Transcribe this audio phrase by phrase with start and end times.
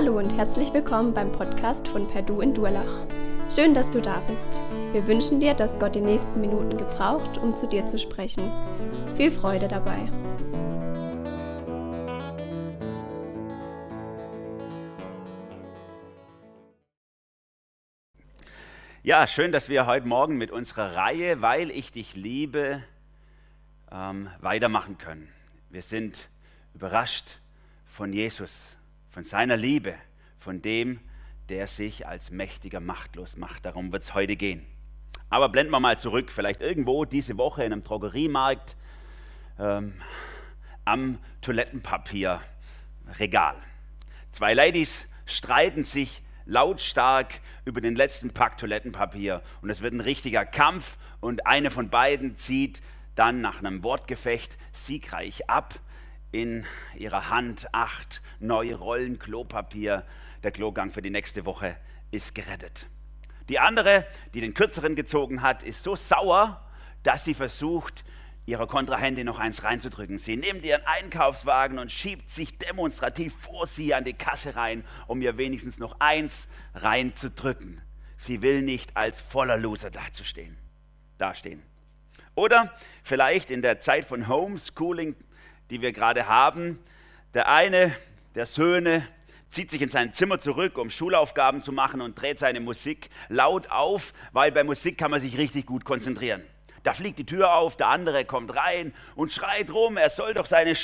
[0.00, 3.04] Hallo und herzlich willkommen beim Podcast von Perdu in Durlach.
[3.52, 4.60] Schön, dass du da bist.
[4.92, 8.48] Wir wünschen dir, dass Gott die nächsten Minuten gebraucht, um zu dir zu sprechen.
[9.16, 9.98] Viel Freude dabei.
[19.02, 22.84] Ja, schön, dass wir heute Morgen mit unserer Reihe, weil ich dich liebe,
[23.90, 25.28] ähm, weitermachen können.
[25.70, 26.28] Wir sind
[26.72, 27.40] überrascht
[27.84, 28.77] von Jesus,
[29.18, 29.96] von seiner Liebe,
[30.38, 31.00] von dem,
[31.48, 33.64] der sich als mächtiger machtlos macht.
[33.64, 34.64] Darum wird es heute gehen.
[35.28, 38.76] Aber blenden wir mal zurück, vielleicht irgendwo diese Woche in einem Drogeriemarkt
[39.58, 39.94] ähm,
[40.84, 43.56] am Toilettenpapierregal.
[44.30, 50.46] Zwei Ladies streiten sich lautstark über den letzten Pack Toilettenpapier und es wird ein richtiger
[50.46, 52.82] Kampf und eine von beiden zieht
[53.16, 55.74] dann nach einem Wortgefecht siegreich ab
[56.32, 56.64] in
[56.96, 60.04] ihrer Hand acht neue Rollen Klopapier.
[60.42, 61.76] Der Klogang für die nächste Woche
[62.10, 62.86] ist gerettet.
[63.48, 66.64] Die andere, die den kürzeren gezogen hat, ist so sauer,
[67.02, 68.04] dass sie versucht,
[68.44, 70.18] ihrer Kontrahentin noch eins reinzudrücken.
[70.18, 75.20] Sie nimmt ihren Einkaufswagen und schiebt sich demonstrativ vor sie an die Kasse rein, um
[75.20, 77.82] ihr wenigstens noch eins reinzudrücken.
[78.16, 80.56] Sie will nicht als voller Loser dazustehen,
[81.18, 81.62] dastehen.
[82.34, 85.14] Oder vielleicht in der Zeit von Homeschooling
[85.70, 86.78] die wir gerade haben.
[87.34, 87.94] Der eine
[88.34, 89.06] der Söhne
[89.50, 93.70] zieht sich in sein Zimmer zurück, um Schulaufgaben zu machen und dreht seine Musik laut
[93.70, 96.42] auf, weil bei Musik kann man sich richtig gut konzentrieren.
[96.82, 100.46] Da fliegt die Tür auf, der andere kommt rein und schreit rum, er soll doch
[100.46, 100.74] seine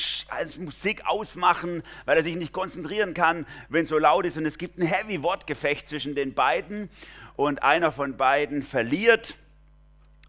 [0.58, 4.36] Musik ausmachen, weil er sich nicht konzentrieren kann, wenn es so laut ist.
[4.36, 6.90] Und es gibt ein Heavy-Wortgefecht zwischen den beiden
[7.36, 9.36] und einer von beiden verliert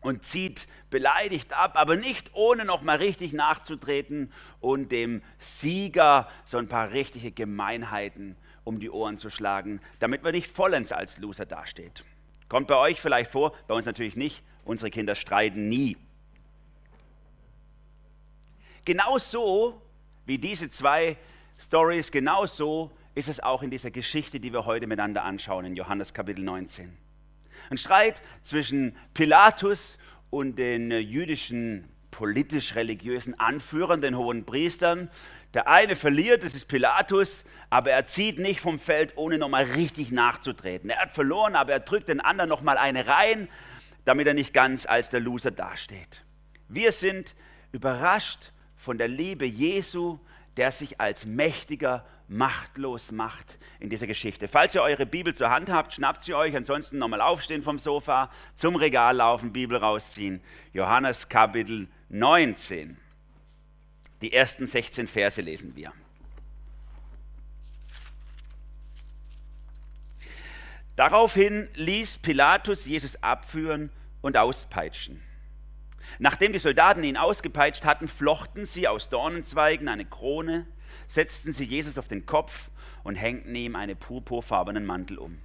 [0.05, 6.67] und zieht beleidigt ab, aber nicht ohne nochmal richtig nachzutreten und dem Sieger so ein
[6.67, 12.03] paar richtige Gemeinheiten um die Ohren zu schlagen, damit man nicht vollends als Loser dasteht.
[12.49, 14.43] Kommt bei euch vielleicht vor, bei uns natürlich nicht.
[14.63, 15.97] Unsere Kinder streiten nie.
[18.83, 19.81] Genauso
[20.25, 21.17] wie diese zwei
[21.57, 26.13] Stories, genauso ist es auch in dieser Geschichte, die wir heute miteinander anschauen, in Johannes
[26.13, 27.04] Kapitel 19.
[27.69, 29.97] Ein Streit zwischen Pilatus
[30.29, 35.09] und den jüdischen politisch-religiösen Anführern, den hohen Priestern.
[35.53, 40.11] Der eine verliert, das ist Pilatus, aber er zieht nicht vom Feld, ohne nochmal richtig
[40.11, 40.89] nachzutreten.
[40.89, 43.49] Er hat verloren, aber er drückt den anderen nochmal eine rein,
[44.05, 46.23] damit er nicht ganz als der Loser dasteht.
[46.67, 47.35] Wir sind
[47.71, 50.19] überrascht von der Liebe Jesu,
[50.57, 54.47] der sich als mächtiger machtlos macht in dieser Geschichte.
[54.47, 58.29] Falls ihr eure Bibel zur Hand habt, schnappt sie euch, ansonsten nochmal aufstehen vom Sofa,
[58.55, 60.41] zum Regal laufen, Bibel rausziehen.
[60.73, 62.97] Johannes Kapitel 19.
[64.21, 65.91] Die ersten 16 Verse lesen wir.
[70.95, 73.91] Daraufhin ließ Pilatus Jesus abführen
[74.21, 75.21] und auspeitschen.
[76.19, 80.67] Nachdem die Soldaten ihn ausgepeitscht hatten, flochten sie aus Dornenzweigen eine Krone,
[81.07, 82.69] setzten sie Jesus auf den Kopf
[83.03, 85.39] und hängten ihm einen purpurfarbenen Mantel um.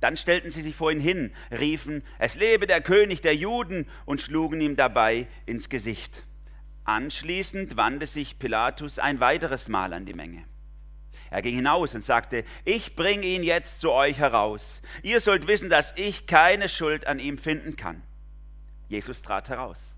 [0.00, 4.20] Dann stellten sie sich vor ihn hin, riefen, es lebe der König der Juden und
[4.20, 6.24] schlugen ihm dabei ins Gesicht.
[6.84, 10.44] Anschließend wandte sich Pilatus ein weiteres Mal an die Menge.
[11.30, 14.82] Er ging hinaus und sagte, ich bringe ihn jetzt zu euch heraus.
[15.02, 18.02] Ihr sollt wissen, dass ich keine Schuld an ihm finden kann.
[18.92, 19.96] Jesus trat heraus.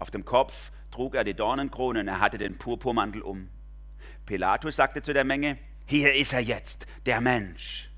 [0.00, 3.48] Auf dem Kopf trug er die Dornenkrone und er hatte den Purpurmantel um.
[4.26, 7.88] Pilatus sagte zu der Menge, hier ist er jetzt, der Mensch.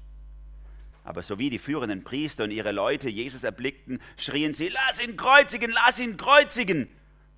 [1.03, 5.73] Aber sowie die führenden Priester und ihre Leute Jesus erblickten, schrien sie, lass ihn kreuzigen,
[5.73, 6.89] lass ihn kreuzigen.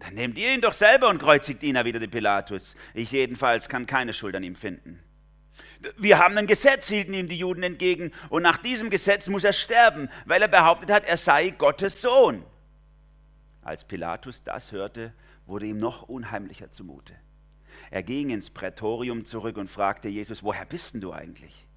[0.00, 2.74] Dann nehmt ihr ihn doch selber und kreuzigt ihn, erwiderte Pilatus.
[2.94, 5.00] Ich jedenfalls kann keine Schuld an ihm finden.
[5.96, 9.52] Wir haben ein Gesetz, hielten ihm die Juden entgegen, und nach diesem Gesetz muss er
[9.52, 12.44] sterben, weil er behauptet hat, er sei Gottes Sohn.
[13.70, 15.12] Als Pilatus das hörte,
[15.46, 17.14] wurde ihm noch unheimlicher zumute.
[17.92, 21.68] Er ging ins Prätorium zurück und fragte Jesus, woher bist denn du eigentlich?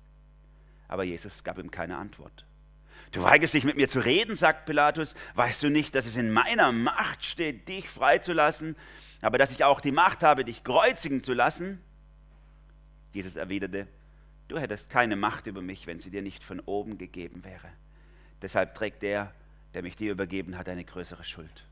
[0.87, 2.47] Aber Jesus gab ihm keine Antwort.
[3.11, 5.13] Du weigerst dich mit mir zu reden, sagt Pilatus.
[5.35, 8.75] Weißt du nicht, dass es in meiner Macht steht, dich freizulassen,
[9.21, 11.79] aber dass ich auch die Macht habe, dich kreuzigen zu lassen?
[13.11, 13.85] Jesus erwiderte,
[14.47, 17.69] du hättest keine Macht über mich, wenn sie dir nicht von oben gegeben wäre.
[18.41, 19.31] Deshalb trägt der,
[19.73, 21.67] der mich dir übergeben hat, eine größere Schuld.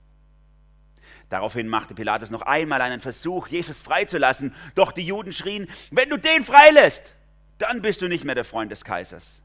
[1.31, 4.53] Daraufhin machte Pilatus noch einmal einen Versuch, Jesus freizulassen.
[4.75, 7.15] Doch die Juden schrien, wenn du den freilässt,
[7.57, 9.41] dann bist du nicht mehr der Freund des Kaisers.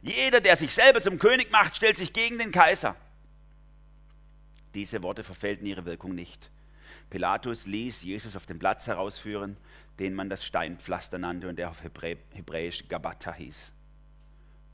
[0.00, 2.94] Jeder, der sich selber zum König macht, stellt sich gegen den Kaiser.
[4.74, 6.52] Diese Worte verfehlten ihre Wirkung nicht.
[7.10, 9.56] Pilatus ließ Jesus auf den Platz herausführen,
[9.98, 13.72] den man das Steinpflaster nannte und der auf Hebrä Hebräisch Gabata hieß.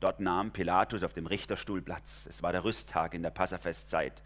[0.00, 2.26] Dort nahm Pilatus auf dem Richterstuhl Platz.
[2.28, 4.22] Es war der Rüsttag in der Passafestzeit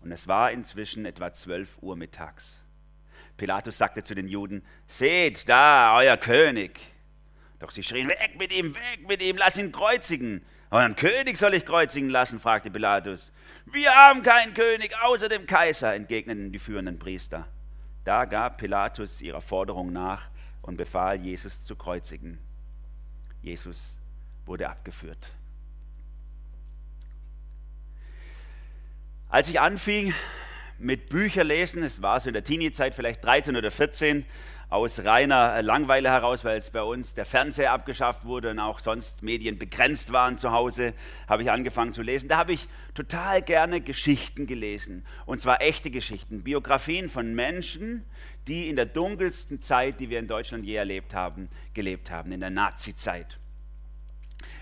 [0.00, 2.62] und es war inzwischen etwa 12 Uhr mittags.
[3.36, 6.80] Pilatus sagte zu den Juden, seht da, euer König.
[7.58, 10.44] Doch sie schrien, weg mit ihm, weg mit ihm, lass ihn kreuzigen.
[10.70, 13.30] Euren König soll ich kreuzigen lassen, fragte Pilatus.
[13.66, 17.48] Wir haben keinen König außer dem Kaiser, entgegneten die führenden Priester.
[18.04, 20.30] Da gab Pilatus ihrer Forderung nach
[20.62, 22.38] und befahl, Jesus zu kreuzigen.
[23.42, 23.97] Jesus
[24.48, 25.30] wurde abgeführt.
[29.28, 30.14] Als ich anfing
[30.78, 34.24] mit Bücherlesen, es war so in der Teenie-Zeit vielleicht 13 oder 14,
[34.70, 39.22] aus reiner Langweile heraus, weil es bei uns der Fernseher abgeschafft wurde und auch sonst
[39.22, 40.92] Medien begrenzt waren zu Hause,
[41.26, 42.28] habe ich angefangen zu lesen.
[42.28, 45.06] Da habe ich total gerne Geschichten gelesen.
[45.24, 48.04] Und zwar echte Geschichten, Biografien von Menschen,
[48.46, 52.40] die in der dunkelsten Zeit, die wir in Deutschland je erlebt haben, gelebt haben, in
[52.40, 53.38] der Nazi-Zeit.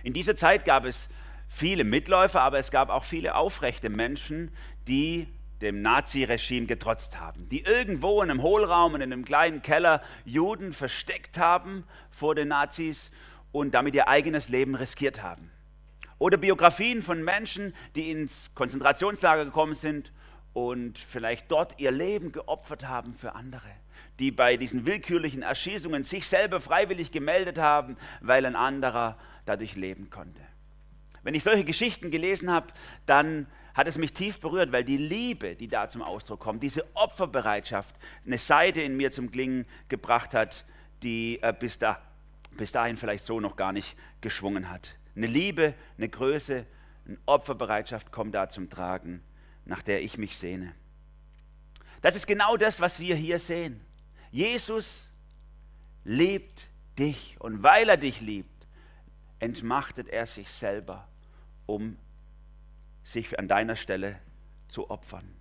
[0.02, 1.08] In dieser Zeit gab es
[1.48, 4.50] viele Mitläufer, aber es gab auch viele aufrechte Menschen,
[4.86, 5.28] die
[5.60, 11.38] dem Naziregime getrotzt haben, die irgendwo in einem Hohlraum, in einem kleinen Keller Juden versteckt
[11.38, 13.10] haben vor den Nazis
[13.52, 15.50] und damit ihr eigenes Leben riskiert haben.
[16.18, 20.12] Oder Biografien von Menschen, die ins Konzentrationslager gekommen sind
[20.52, 23.70] und vielleicht dort ihr Leben geopfert haben für andere,
[24.18, 30.10] die bei diesen willkürlichen Erschießungen sich selber freiwillig gemeldet haben, weil ein anderer dadurch leben
[30.10, 30.40] konnte.
[31.22, 32.68] Wenn ich solche Geschichten gelesen habe,
[33.04, 36.84] dann hat es mich tief berührt, weil die Liebe, die da zum Ausdruck kommt, diese
[36.94, 37.94] Opferbereitschaft,
[38.24, 40.64] eine Seite in mir zum Klingen gebracht hat,
[41.02, 42.00] die äh, bis, da,
[42.56, 44.96] bis dahin vielleicht so noch gar nicht geschwungen hat.
[45.14, 46.64] Eine Liebe, eine Größe,
[47.06, 49.22] eine Opferbereitschaft kommt da zum Tragen,
[49.64, 50.74] nach der ich mich sehne.
[52.02, 53.80] Das ist genau das, was wir hier sehen.
[54.30, 55.08] Jesus
[56.04, 56.66] liebt
[56.98, 58.66] dich und weil er dich liebt,
[59.38, 61.08] entmachtet er sich selber,
[61.66, 61.96] um
[63.02, 64.18] sich an deiner Stelle
[64.68, 65.36] zu opfern.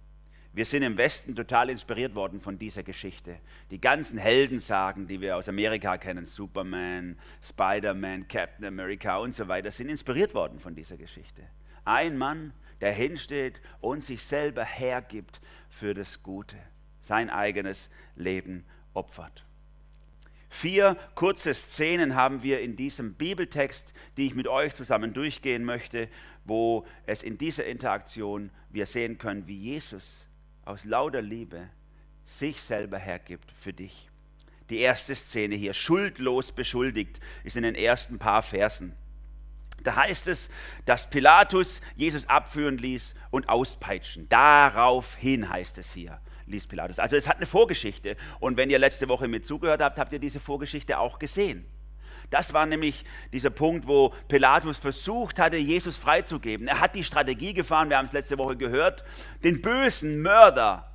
[0.54, 3.40] Wir sind im Westen total inspiriert worden von dieser Geschichte.
[3.72, 9.70] Die ganzen Heldensagen, die wir aus Amerika kennen, Superman, Spider-Man, Captain America und so weiter,
[9.72, 11.42] sind inspiriert worden von dieser Geschichte.
[11.84, 12.54] Ein Mann,
[12.86, 16.56] der hinsteht und sich selber hergibt für das Gute,
[17.02, 19.44] sein eigenes Leben opfert.
[20.50, 26.10] Vier kurze Szenen haben wir in diesem Bibeltext, die ich mit euch zusammen durchgehen möchte,
[26.44, 30.28] wo es in dieser Interaktion wir sehen können, wie Jesus
[30.64, 31.72] aus lauter Liebe
[32.24, 34.12] sich selber hergibt für dich.
[34.70, 38.94] Die erste Szene hier, schuldlos beschuldigt, ist in den ersten paar Versen.
[39.86, 40.50] Da heißt es,
[40.86, 44.28] dass Pilatus Jesus abführen ließ und auspeitschen.
[44.30, 47.00] Daraufhin heißt es hier ließ Pilatus.
[47.00, 48.18] Also es hat eine Vorgeschichte.
[48.40, 51.66] Und wenn ihr letzte Woche mit zugehört habt, habt ihr diese Vorgeschichte auch gesehen.
[52.30, 56.68] Das war nämlich dieser Punkt, wo Pilatus versucht hatte, Jesus freizugeben.
[56.68, 59.04] Er hat die Strategie gefahren, wir haben es letzte Woche gehört,
[59.44, 60.95] den bösen Mörder,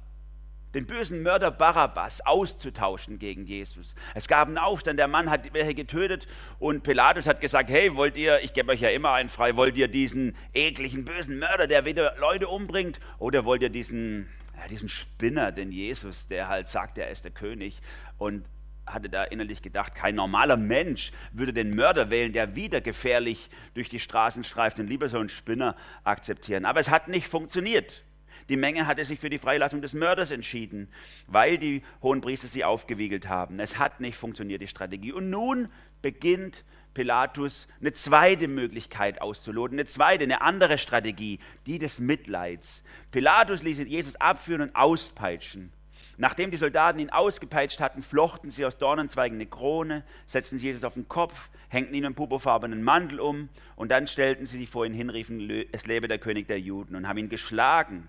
[0.74, 3.94] den bösen Mörder Barabbas auszutauschen gegen Jesus.
[4.14, 6.26] Es gab einen Aufstand, der Mann hat welche getötet
[6.58, 9.76] und Pilatus hat gesagt, hey, wollt ihr, ich gebe euch ja immer einen frei, wollt
[9.76, 14.28] ihr diesen ekligen, bösen Mörder, der wieder Leute umbringt, oder wollt ihr diesen
[14.60, 17.80] ja, diesen Spinner, den Jesus, der halt sagt, er ist der König
[18.18, 18.44] und
[18.86, 23.88] hatte da innerlich gedacht, kein normaler Mensch würde den Mörder wählen, der wieder gefährlich durch
[23.88, 26.64] die Straßen streift und lieber so einen Spinner akzeptieren.
[26.64, 28.02] Aber es hat nicht funktioniert.
[28.50, 30.88] Die Menge hatte sich für die Freilassung des Mörders entschieden,
[31.28, 33.60] weil die hohen Priester sie aufgewiegelt haben.
[33.60, 35.12] Es hat nicht funktioniert, die Strategie.
[35.12, 35.68] Und nun
[36.02, 42.82] beginnt Pilatus eine zweite Möglichkeit auszuloten, eine zweite, eine andere Strategie, die des Mitleids.
[43.12, 45.72] Pilatus ließ Jesus abführen und auspeitschen.
[46.16, 50.94] Nachdem die Soldaten ihn ausgepeitscht hatten, flochten sie aus Dornenzweigen eine Krone, setzten Jesus auf
[50.94, 54.92] den Kopf, hängten ihm einen purpurfarbenen Mantel um und dann stellten sie sich vor ihn
[54.92, 58.08] hin, riefen, es lebe der König der Juden und haben ihn geschlagen.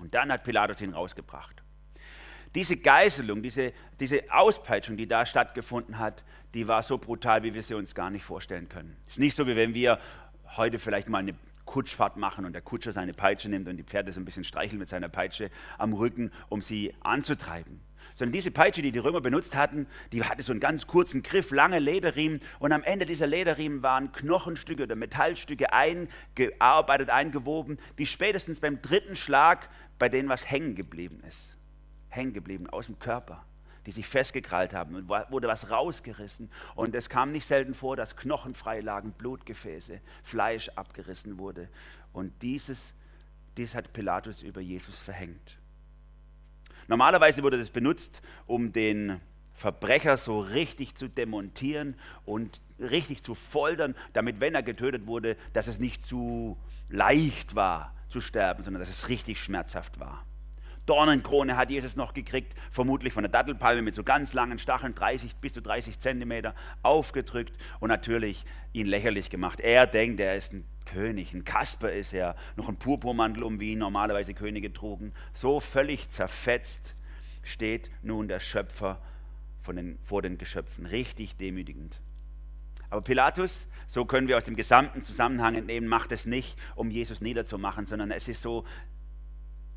[0.00, 1.62] Und dann hat Pilatus ihn rausgebracht.
[2.54, 7.62] Diese Geißelung, diese, diese Auspeitschung, die da stattgefunden hat, die war so brutal, wie wir
[7.62, 8.96] sie uns gar nicht vorstellen können.
[9.06, 10.00] Es ist nicht so, wie wenn wir
[10.56, 14.10] heute vielleicht mal eine Kutschfahrt machen und der Kutscher seine Peitsche nimmt und die Pferde
[14.12, 17.80] so ein bisschen streicheln mit seiner Peitsche am Rücken, um sie anzutreiben.
[18.20, 21.50] Sondern diese Peitsche, die die Römer benutzt hatten, die hatte so einen ganz kurzen Griff,
[21.50, 28.60] lange Lederriemen und am Ende dieser Lederriemen waren Knochenstücke oder Metallstücke eingearbeitet, eingewoben, die spätestens
[28.60, 31.56] beim dritten Schlag bei denen was hängen geblieben ist
[32.10, 33.44] hängen geblieben aus dem Körper,
[33.86, 36.50] die sich festgekrallt haben und wurde was rausgerissen.
[36.74, 41.68] Und es kam nicht selten vor, dass Knochen frei lagen, Blutgefäße, Fleisch abgerissen wurde.
[42.12, 42.92] Und dieses,
[43.56, 45.59] dies hat Pilatus über Jesus verhängt.
[46.90, 49.20] Normalerweise wurde das benutzt, um den
[49.54, 51.94] Verbrecher so richtig zu demontieren
[52.24, 57.94] und richtig zu foltern, damit, wenn er getötet wurde, dass es nicht zu leicht war
[58.08, 60.26] zu sterben, sondern dass es richtig schmerzhaft war.
[60.86, 65.36] Dornenkrone hat Jesus noch gekriegt, vermutlich von der Dattelpalme mit so ganz langen Stacheln, 30
[65.36, 69.60] bis zu 30 Zentimeter, aufgedrückt und natürlich ihn lächerlich gemacht.
[69.60, 73.72] Er denkt, er ist ein König, ein Kasper ist er, noch ein Purpurmantel um, wie
[73.72, 75.12] ihn normalerweise Könige trugen.
[75.32, 76.94] So völlig zerfetzt
[77.42, 79.00] steht nun der Schöpfer
[79.68, 82.00] den, vor den Geschöpfen, richtig demütigend.
[82.88, 87.20] Aber Pilatus, so können wir aus dem gesamten Zusammenhang entnehmen, macht es nicht, um Jesus
[87.20, 88.64] niederzumachen, sondern es ist so,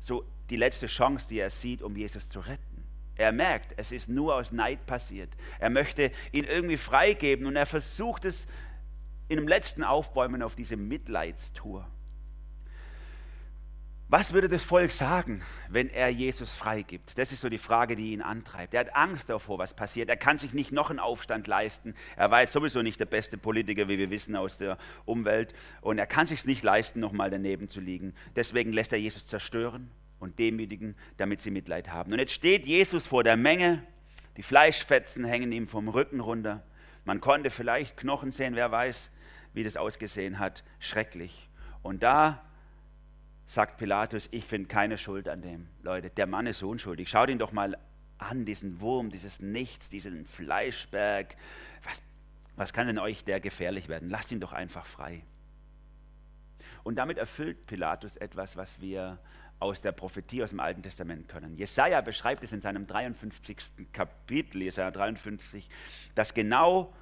[0.00, 2.82] so die letzte Chance, die er sieht, um Jesus zu retten.
[3.16, 5.30] Er merkt, es ist nur aus Neid passiert.
[5.60, 8.48] Er möchte ihn irgendwie freigeben und er versucht es
[9.28, 11.88] in dem letzten Aufbäumen auf diese Mitleidstour.
[14.08, 17.16] Was würde das Volk sagen, wenn er Jesus freigibt?
[17.18, 18.74] Das ist so die Frage, die ihn antreibt.
[18.74, 20.10] Er hat Angst davor, was passiert.
[20.10, 21.94] Er kann sich nicht noch einen Aufstand leisten.
[22.14, 24.76] Er war jetzt sowieso nicht der beste Politiker, wie wir wissen aus der
[25.06, 25.54] Umwelt.
[25.80, 28.14] Und er kann sich nicht leisten, nochmal daneben zu liegen.
[28.36, 29.90] Deswegen lässt er Jesus zerstören
[30.20, 32.12] und demütigen, damit sie Mitleid haben.
[32.12, 33.82] Und jetzt steht Jesus vor der Menge,
[34.36, 36.62] die Fleischfetzen hängen ihm vom Rücken runter.
[37.04, 39.10] Man konnte vielleicht Knochen sehen, wer weiß,
[39.54, 40.62] wie das ausgesehen hat.
[40.78, 41.48] Schrecklich.
[41.82, 42.42] Und da
[43.46, 45.68] sagt Pilatus, ich finde keine Schuld an dem.
[45.82, 47.08] Leute, der Mann ist unschuldig.
[47.08, 47.76] Schaut ihn doch mal
[48.18, 51.36] an, diesen Wurm, dieses Nichts, diesen Fleischberg.
[51.84, 51.98] Was,
[52.56, 54.08] was kann denn euch der gefährlich werden?
[54.08, 55.22] Lasst ihn doch einfach frei.
[56.82, 59.18] Und damit erfüllt Pilatus etwas, was wir
[59.58, 61.56] aus der Prophetie aus dem Alten Testament können.
[61.56, 63.56] Jesaja beschreibt es in seinem 53.
[63.92, 65.68] Kapitel, Jesaja 53,
[66.14, 66.92] dass genau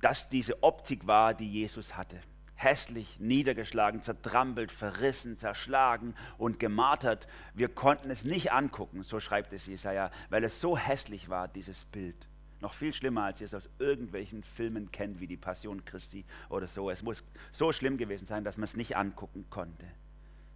[0.00, 2.20] das diese Optik war, die Jesus hatte.
[2.54, 7.26] Hässlich, niedergeschlagen, zertrampelt, verrissen, zerschlagen und gemartert.
[7.54, 11.86] Wir konnten es nicht angucken, so schreibt es Jesaja, weil es so hässlich war, dieses
[11.86, 12.28] Bild.
[12.60, 16.66] Noch viel schlimmer, als ihr es aus irgendwelchen Filmen kennt, wie die Passion Christi oder
[16.66, 16.90] so.
[16.90, 19.86] Es muss so schlimm gewesen sein, dass man es nicht angucken konnte.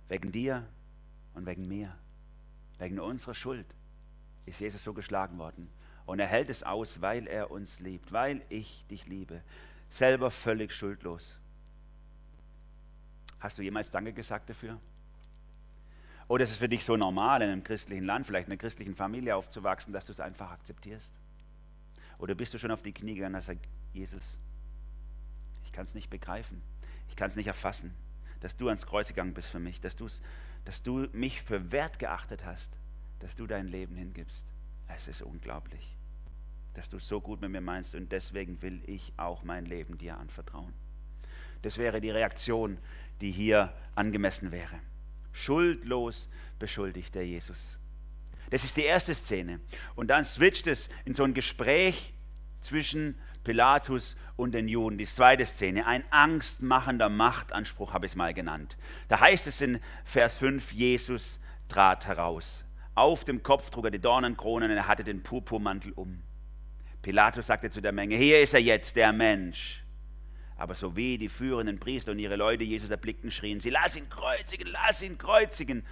[0.09, 0.67] Wegen dir
[1.33, 1.97] und wegen mir,
[2.79, 3.75] wegen unserer Schuld
[4.45, 5.71] ist Jesus so geschlagen worden.
[6.07, 9.43] Und er hält es aus, weil er uns liebt, weil ich dich liebe.
[9.89, 11.39] Selber völlig schuldlos.
[13.41, 14.79] Hast du jemals Danke gesagt dafür?
[16.29, 18.95] Oder ist es für dich so normal, in einem christlichen Land, vielleicht in einer christlichen
[18.95, 21.13] Familie aufzuwachsen, dass du es einfach akzeptierst?
[22.19, 24.39] Oder bist du schon auf die Knie gegangen und gesagt, Jesus,
[25.65, 26.63] ich kann es nicht begreifen,
[27.09, 27.95] ich kann es nicht erfassen
[28.45, 29.97] dass du ans Kreuz gegangen bist für mich, dass,
[30.67, 32.77] dass du mich für wert geachtet hast,
[33.21, 34.45] dass du dein Leben hingibst.
[34.89, 35.97] Es ist unglaublich,
[36.75, 40.19] dass du so gut mit mir meinst und deswegen will ich auch mein Leben dir
[40.19, 40.73] anvertrauen.
[41.63, 42.79] Das wäre die Reaktion,
[43.21, 44.81] die hier angemessen wäre.
[45.33, 47.79] Schuldlos beschuldigt der Jesus.
[48.51, 49.61] Das ist die erste Szene.
[49.97, 52.13] Und dann switcht es in so ein Gespräch
[52.61, 54.99] zwischen Pilatus und den Juden.
[54.99, 58.77] Die zweite Szene, ein angstmachender Machtanspruch habe ich es mal genannt.
[59.09, 61.39] Da heißt es in Vers 5, Jesus
[61.69, 62.64] trat heraus.
[62.95, 66.23] Auf dem Kopf trug er die Dornenkronen und er hatte den Purpurmantel um.
[67.03, 69.85] Pilatus sagte zu der Menge, hier ist er jetzt, der Mensch.
[70.57, 74.09] Aber so wie die führenden Priester und ihre Leute Jesus erblickten, schrien sie, lass ihn
[74.09, 75.85] kreuzigen, lass ihn kreuzigen.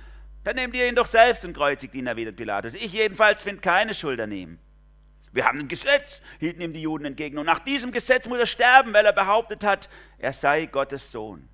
[0.44, 2.74] Dann nehmt ihr ihn doch selbst und kreuzigt ihn, erwidert Pilatus.
[2.74, 4.58] Ich jedenfalls finde keine Schuld an ihm.
[5.32, 7.38] Wir haben ein Gesetz, hielten ihm die Juden entgegen.
[7.38, 11.48] Und nach diesem Gesetz muss er sterben, weil er behauptet hat, er sei Gottes Sohn.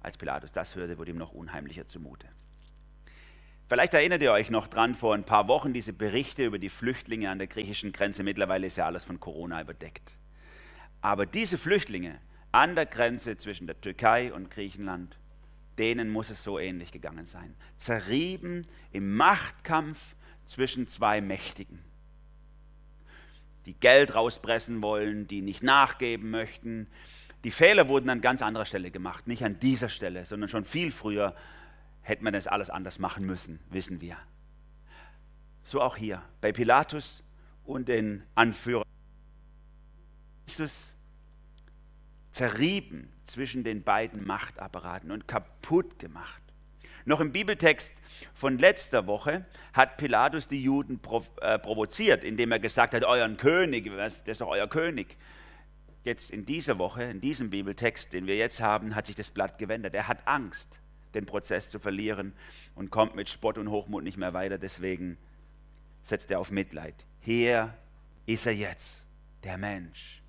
[0.00, 2.28] Als Pilatus das hörte, wurde ihm noch unheimlicher zumute.
[3.68, 7.30] Vielleicht erinnert ihr euch noch dran, vor ein paar Wochen diese Berichte über die Flüchtlinge
[7.30, 8.22] an der griechischen Grenze.
[8.22, 10.12] Mittlerweile ist ja alles von Corona überdeckt.
[11.02, 12.18] Aber diese Flüchtlinge
[12.50, 15.18] an der Grenze zwischen der Türkei und Griechenland,
[15.76, 17.54] denen muss es so ähnlich gegangen sein.
[17.76, 21.78] Zerrieben im Machtkampf zwischen zwei Mächtigen
[23.68, 26.86] die Geld rauspressen wollen, die nicht nachgeben möchten.
[27.44, 30.90] Die Fehler wurden an ganz anderer Stelle gemacht, nicht an dieser Stelle, sondern schon viel
[30.90, 31.36] früher
[32.08, 34.16] hätte man das alles anders machen müssen, wissen wir.
[35.62, 37.22] So auch hier bei Pilatus
[37.64, 38.86] und den Anführern.
[40.46, 40.96] Jesus
[42.30, 46.42] zerrieben zwischen den beiden Machtapparaten und kaputt gemacht.
[47.04, 47.94] Noch im Bibeltext
[48.32, 51.00] von letzter Woche hat Pilatus die Juden
[51.40, 55.16] äh, provoziert, indem er gesagt hat, euren König, das ist doch euer König.
[56.04, 59.58] Jetzt in dieser Woche, in diesem Bibeltext, den wir jetzt haben, hat sich das Blatt
[59.58, 59.94] gewendet.
[59.94, 60.80] Er hat Angst,
[61.14, 62.32] den Prozess zu verlieren
[62.74, 64.58] und kommt mit Spott und Hochmut nicht mehr weiter.
[64.58, 65.18] Deswegen
[66.02, 66.94] setzt er auf Mitleid.
[67.20, 67.74] Hier
[68.26, 69.04] ist er jetzt,
[69.44, 70.22] der Mensch.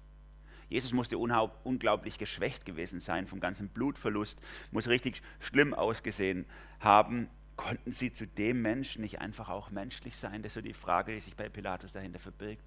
[0.69, 4.39] Jesus musste unglaublich geschwächt gewesen sein vom ganzen Blutverlust,
[4.71, 6.45] muss richtig schlimm ausgesehen
[6.79, 10.41] haben, Konnten sie zu dem Menschen nicht einfach auch menschlich sein?
[10.41, 12.65] Das ist so die Frage, die sich bei Pilatus dahinter verbirgt.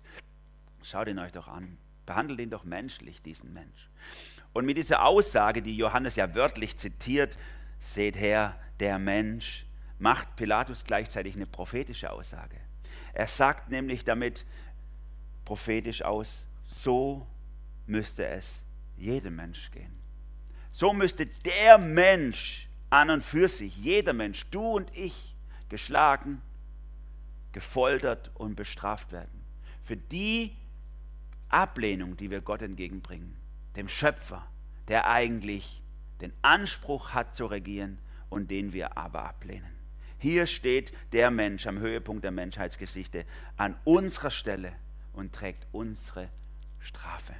[0.82, 1.78] Schaut ihn euch doch an.
[2.04, 3.88] Behandelt ihn doch menschlich, diesen Mensch.
[4.52, 7.38] Und mit dieser Aussage, die Johannes ja wörtlich zitiert,
[7.82, 9.66] seht her, der Mensch,
[9.98, 12.56] macht Pilatus gleichzeitig eine prophetische Aussage.
[13.12, 14.44] Er sagt nämlich damit
[15.44, 17.26] prophetisch aus, so
[17.86, 18.64] müsste es
[18.96, 19.92] jedem Mensch gehen.
[20.70, 25.36] So müsste der Mensch an und für sich, jeder Mensch, du und ich,
[25.68, 26.40] geschlagen,
[27.52, 29.42] gefoltert und bestraft werden.
[29.82, 30.56] Für die
[31.48, 33.36] Ablehnung, die wir Gott entgegenbringen,
[33.76, 34.46] dem Schöpfer,
[34.88, 35.81] der eigentlich
[36.22, 37.98] den Anspruch hat zu regieren
[38.30, 39.70] und den wir aber ablehnen.
[40.18, 43.26] Hier steht der Mensch am Höhepunkt der Menschheitsgeschichte
[43.56, 44.72] an unserer Stelle
[45.12, 46.28] und trägt unsere
[46.78, 47.34] Strafe.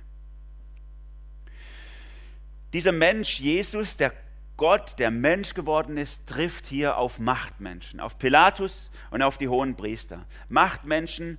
[2.73, 4.12] Dieser Mensch Jesus, der
[4.57, 9.77] Gott, der Mensch geworden ist, trifft hier auf Machtmenschen, auf Pilatus und auf die hohen
[9.77, 10.27] Priester.
[10.49, 11.39] Machtmenschen,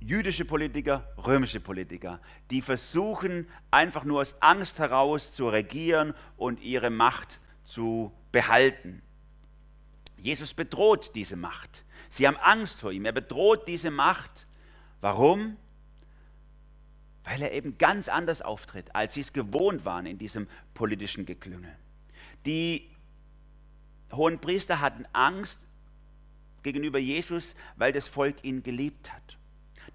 [0.00, 6.90] jüdische Politiker, römische Politiker, die versuchen einfach nur aus Angst heraus zu regieren und ihre
[6.90, 9.02] Macht zu behalten.
[10.20, 11.84] Jesus bedroht diese Macht.
[12.08, 13.04] Sie haben Angst vor ihm.
[13.04, 14.46] Er bedroht diese Macht.
[15.00, 15.56] Warum?
[17.24, 21.76] Weil er eben ganz anders auftritt, als sie es gewohnt waren in diesem politischen Geklüngel.
[22.44, 22.90] Die
[24.12, 25.60] hohen Priester hatten Angst
[26.62, 29.38] gegenüber Jesus, weil das Volk ihn geliebt hat.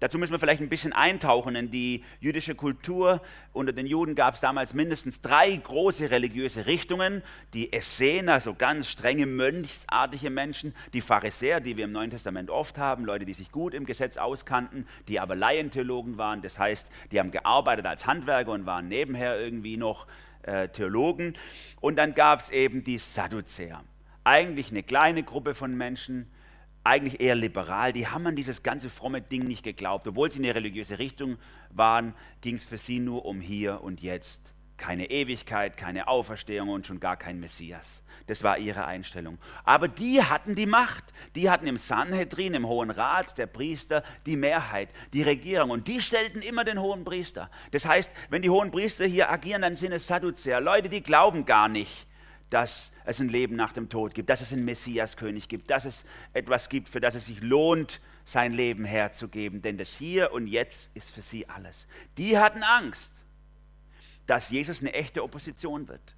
[0.02, 3.22] Dazu müssen wir vielleicht ein bisschen eintauchen in die jüdische Kultur.
[3.52, 7.22] Unter den Juden gab es damals mindestens drei große religiöse Richtungen.
[7.54, 10.74] Die Essener, so ganz strenge mönchsartige Menschen.
[10.92, 13.04] Die Pharisäer, die wir im Neuen Testament oft haben.
[13.04, 16.42] Leute, die sich gut im Gesetz auskannten, die aber Laientheologen waren.
[16.42, 20.08] Das heißt, die haben gearbeitet als Handwerker und waren nebenher irgendwie noch
[20.42, 21.34] äh, Theologen.
[21.80, 23.84] Und dann gab es eben die Sadduzäer.
[24.24, 26.26] Eigentlich eine kleine Gruppe von Menschen,
[26.84, 30.06] eigentlich eher liberal, die haben an dieses ganze fromme Ding nicht geglaubt.
[30.08, 31.38] Obwohl sie in eine religiöse Richtung
[31.70, 34.42] waren, ging es für sie nur um hier und jetzt.
[34.78, 38.02] Keine Ewigkeit, keine Auferstehung und schon gar kein Messias.
[38.26, 39.38] Das war ihre Einstellung.
[39.62, 41.04] Aber die hatten die Macht.
[41.36, 45.70] Die hatten im Sanhedrin, im Hohen Rat der Priester, die Mehrheit, die Regierung.
[45.70, 47.48] Und die stellten immer den Hohen Priester.
[47.70, 50.60] Das heißt, wenn die Hohen Priester hier agieren, dann sind es Sadduzäer.
[50.60, 52.08] Leute, die glauben gar nicht
[52.52, 56.04] dass es ein Leben nach dem Tod gibt, dass es einen Messiaskönig gibt, dass es
[56.32, 59.62] etwas gibt, für das es sich lohnt, sein Leben herzugeben.
[59.62, 61.86] Denn das Hier und Jetzt ist für sie alles.
[62.18, 63.14] Die hatten Angst,
[64.26, 66.14] dass Jesus eine echte Opposition wird.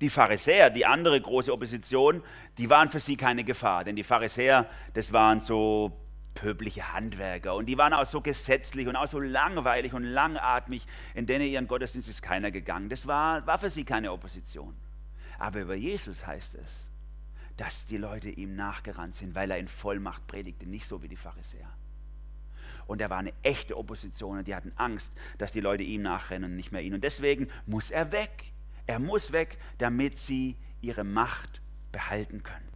[0.00, 2.22] Die Pharisäer, die andere große Opposition,
[2.58, 3.84] die waren für sie keine Gefahr.
[3.84, 5.92] Denn die Pharisäer, das waren so
[6.34, 11.26] pöbliche Handwerker und die waren auch so gesetzlich und auch so langweilig und langatmig, in
[11.26, 12.88] denen ihren Gottesdienst ist keiner gegangen.
[12.88, 14.76] Das war, war für sie keine Opposition.
[15.38, 16.90] Aber über Jesus heißt es,
[17.56, 21.16] dass die Leute ihm nachgerannt sind, weil er in Vollmacht predigte, nicht so wie die
[21.16, 21.70] Pharisäer.
[22.86, 26.50] Und er war eine echte Opposition und die hatten Angst, dass die Leute ihm nachrennen
[26.50, 26.94] und nicht mehr ihn.
[26.94, 28.52] Und deswegen muss er weg.
[28.86, 31.60] Er muss weg, damit sie ihre Macht
[31.92, 32.68] behalten können.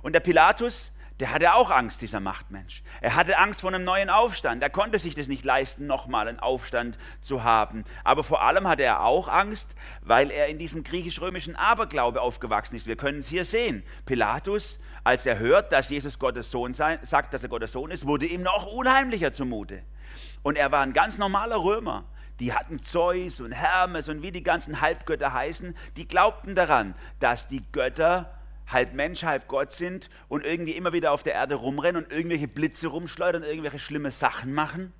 [0.00, 2.82] Und der Pilatus, der hatte auch Angst, dieser Machtmensch.
[3.00, 4.62] Er hatte Angst vor einem neuen Aufstand.
[4.62, 7.84] Er konnte sich das nicht leisten, nochmal einen Aufstand zu haben.
[8.04, 12.86] Aber vor allem hatte er auch Angst, weil er in diesem griechisch-römischen Aberglaube aufgewachsen ist.
[12.86, 13.82] Wir können es hier sehen.
[14.06, 18.06] Pilatus, als er hört, dass Jesus Gottes Sohn sei, sagt, dass er Gottes Sohn ist,
[18.06, 19.82] wurde ihm noch unheimlicher zumute.
[20.42, 22.04] Und er war ein ganz normaler Römer.
[22.38, 25.74] Die hatten Zeus und Hermes und wie die ganzen Halbgötter heißen.
[25.96, 28.37] Die glaubten daran, dass die Götter
[28.68, 32.48] halb Mensch, halb Gott sind und irgendwie immer wieder auf der Erde rumrennen und irgendwelche
[32.48, 34.92] Blitze rumschleudern, irgendwelche schlimme Sachen machen.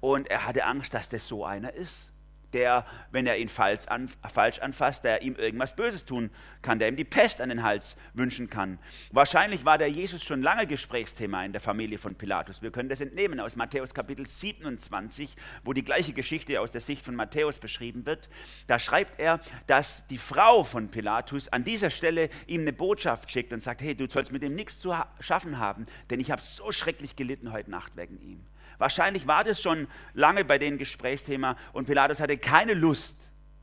[0.00, 2.12] Und er hatte Angst, dass das so einer ist
[2.56, 6.30] der, wenn er ihn falsch, an, falsch anfasst, der ihm irgendwas Böses tun
[6.62, 8.78] kann, der ihm die Pest an den Hals wünschen kann.
[9.12, 12.62] Wahrscheinlich war der Jesus schon lange Gesprächsthema in der Familie von Pilatus.
[12.62, 17.04] Wir können das entnehmen aus Matthäus Kapitel 27, wo die gleiche Geschichte aus der Sicht
[17.04, 18.30] von Matthäus beschrieben wird.
[18.68, 23.52] Da schreibt er, dass die Frau von Pilatus an dieser Stelle ihm eine Botschaft schickt
[23.52, 26.72] und sagt, hey, du sollst mit ihm nichts zu schaffen haben, denn ich habe so
[26.72, 28.40] schrecklich gelitten heute Nacht wegen ihm.
[28.78, 33.16] Wahrscheinlich war das schon lange bei denen Gesprächsthema und Pilatus hatte keine Lust,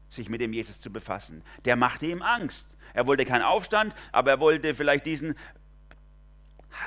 [0.10, 1.44] sich mit dem Jesus zu befassen.
[1.66, 2.70] Der machte ihm Angst.
[2.94, 5.36] Er wollte keinen Aufstand, aber er wollte vielleicht diesen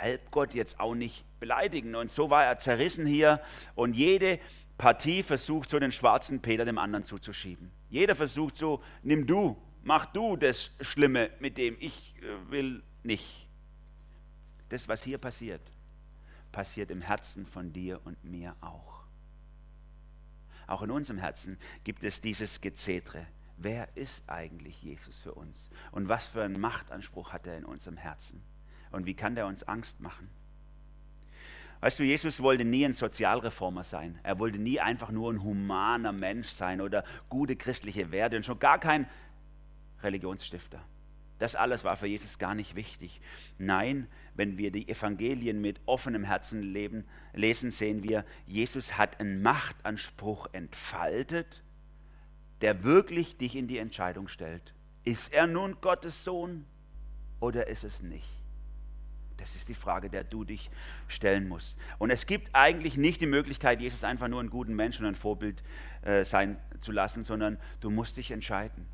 [0.01, 1.95] Halbgott jetzt auch nicht beleidigen.
[1.95, 3.41] Und so war er zerrissen hier
[3.75, 4.39] und jede
[4.79, 7.71] Partie versucht so den schwarzen Peter dem anderen zuzuschieben.
[7.89, 13.47] Jeder versucht so, nimm du, mach du das Schlimme, mit dem ich äh, will nicht.
[14.69, 15.61] Das, was hier passiert,
[16.57, 19.05] passiert im Herzen von dir und mir auch.
[20.67, 23.27] Auch in unserem Herzen gibt es dieses Gezetre.
[23.59, 25.69] Wer ist eigentlich Jesus für uns?
[25.93, 28.43] Und was für einen Machtanspruch hat er in unserem Herzen?
[28.91, 30.31] Und wie kann der uns Angst machen?
[31.81, 34.19] Weißt du, Jesus wollte nie ein Sozialreformer sein.
[34.23, 38.59] Er wollte nie einfach nur ein humaner Mensch sein oder gute christliche Werte und schon
[38.59, 39.07] gar kein
[40.03, 40.83] Religionsstifter.
[41.39, 43.21] Das alles war für Jesus gar nicht wichtig.
[43.59, 49.43] Nein, wenn wir die Evangelien mit offenem Herzen leben, lesen, sehen wir, Jesus hat einen
[49.43, 51.63] Machtanspruch entfaltet,
[52.61, 54.75] der wirklich dich in die Entscheidung stellt.
[55.05, 56.65] Ist er nun Gottes Sohn
[57.41, 58.29] oder ist es nicht?
[59.37, 60.71] Das ist die Frage, der du dich
[61.09, 61.79] stellen musst.
[61.99, 65.17] Und es gibt eigentlich nicht die Möglichkeit, Jesus einfach nur einen guten Menschen und ein
[65.17, 65.63] Vorbild
[66.03, 68.87] äh, sein zu lassen, sondern du musst dich entscheiden.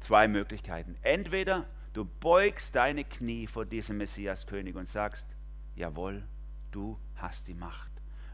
[0.00, 0.96] Zwei Möglichkeiten.
[1.02, 5.28] Entweder du beugst deine Knie vor diesem Messias-König und sagst,
[5.76, 6.24] jawohl,
[6.70, 7.90] du hast die Macht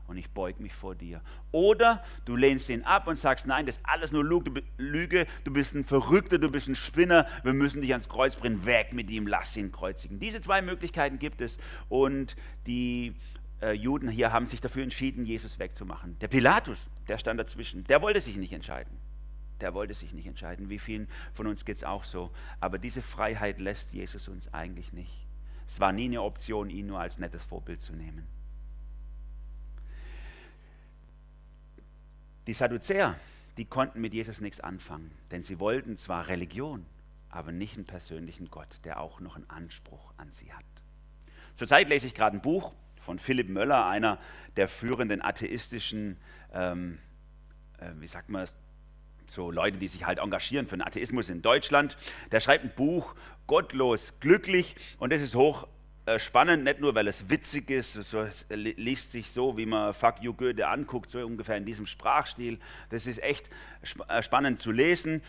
[0.09, 1.23] und ich beug mich vor dir.
[1.53, 5.75] Oder du lehnst ihn ab und sagst, nein, das ist alles nur Lüge, du bist
[5.75, 9.29] ein Verrückter, du bist ein Spinner, wir müssen dich ans Kreuz bringen, weg mit ihm,
[9.29, 10.18] lass ihn kreuzigen.
[10.18, 12.35] Diese zwei Möglichkeiten gibt es und
[12.66, 13.14] die
[13.62, 16.18] äh, Juden hier haben sich dafür entschieden, Jesus wegzumachen.
[16.18, 19.10] Der Pilatus, der stand dazwischen, der wollte sich nicht entscheiden.
[19.61, 20.68] Der wollte sich nicht entscheiden.
[20.70, 22.31] Wie vielen von uns geht es auch so.
[22.61, 25.27] Aber diese Freiheit lässt Jesus uns eigentlich nicht.
[25.66, 28.27] Es war nie eine Option, ihn nur als nettes Vorbild zu nehmen.
[32.46, 33.16] Die Sadduzäer,
[33.57, 36.87] die konnten mit Jesus nichts anfangen, denn sie wollten zwar Religion,
[37.29, 40.64] aber nicht einen persönlichen Gott, der auch noch einen Anspruch an sie hat.
[41.55, 44.18] Zurzeit lese ich gerade ein Buch von Philipp Möller, einer
[44.57, 46.16] der führenden atheistischen,
[46.53, 46.99] ähm,
[47.79, 48.49] äh, wie sagt man,
[49.31, 51.97] so Leute, die sich halt engagieren für den Atheismus in Deutschland.
[52.33, 53.14] Der schreibt ein Buch,
[53.47, 55.66] Gottlos glücklich, und das ist hoch
[56.07, 60.16] äh, spannend, nicht nur, weil es witzig ist, es liest sich so, wie man Fuck
[60.23, 62.59] You Goethe anguckt, so ungefähr in diesem Sprachstil.
[62.88, 63.49] Das ist echt
[64.09, 65.23] äh, spannend zu lesen.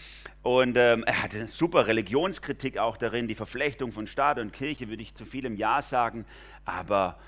[0.43, 4.87] Und ähm, er hat eine super Religionskritik auch darin, die Verflechtung von Staat und Kirche,
[4.89, 6.25] würde ich zu viel im Ja sagen.
[6.63, 7.19] Aber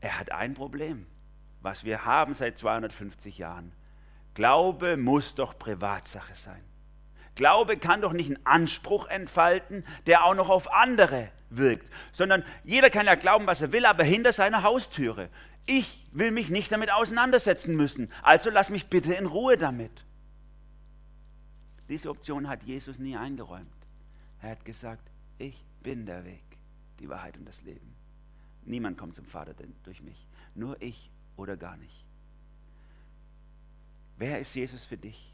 [0.00, 1.06] er hat ein Problem,
[1.62, 3.72] was wir haben seit 250 Jahren.
[4.34, 6.62] Glaube muss doch Privatsache sein.
[7.34, 12.90] Glaube kann doch nicht einen Anspruch entfalten, der auch noch auf andere wirkt, sondern jeder
[12.90, 15.28] kann ja glauben, was er will, aber hinter seiner Haustüre.
[15.66, 20.04] Ich will mich nicht damit auseinandersetzen müssen, also lass mich bitte in Ruhe damit.
[21.88, 23.66] Diese Option hat Jesus nie eingeräumt.
[24.42, 26.44] Er hat gesagt, ich bin der Weg,
[27.00, 27.96] die Wahrheit und das Leben.
[28.62, 32.04] Niemand kommt zum Vater durch mich, nur ich oder gar nicht.
[34.20, 35.32] Wer ist Jesus für dich?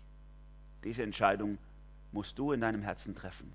[0.85, 1.59] Diese Entscheidung
[2.13, 3.53] musst du in deinem Herzen treffen.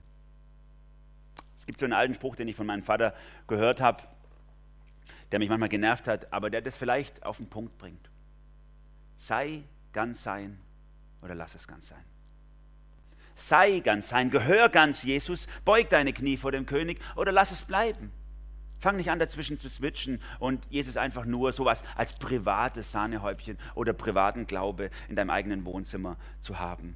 [1.56, 3.15] Es gibt so einen alten Spruch, den ich von meinem Vater
[3.48, 4.04] gehört habe,
[5.32, 8.10] der mich manchmal genervt hat, aber der das vielleicht auf den Punkt bringt.
[9.15, 9.63] Sei
[9.94, 10.60] ganz sein
[11.22, 12.04] oder lass es ganz sein.
[13.36, 17.63] Sei ganz sein, gehör ganz Jesus, beug deine Knie vor dem König oder lass es
[17.63, 18.12] bleiben.
[18.82, 23.94] Fang nicht an, dazwischen zu switchen und Jesus einfach nur sowas als privates Sahnehäubchen oder
[23.94, 26.96] privaten Glaube in deinem eigenen Wohnzimmer zu haben.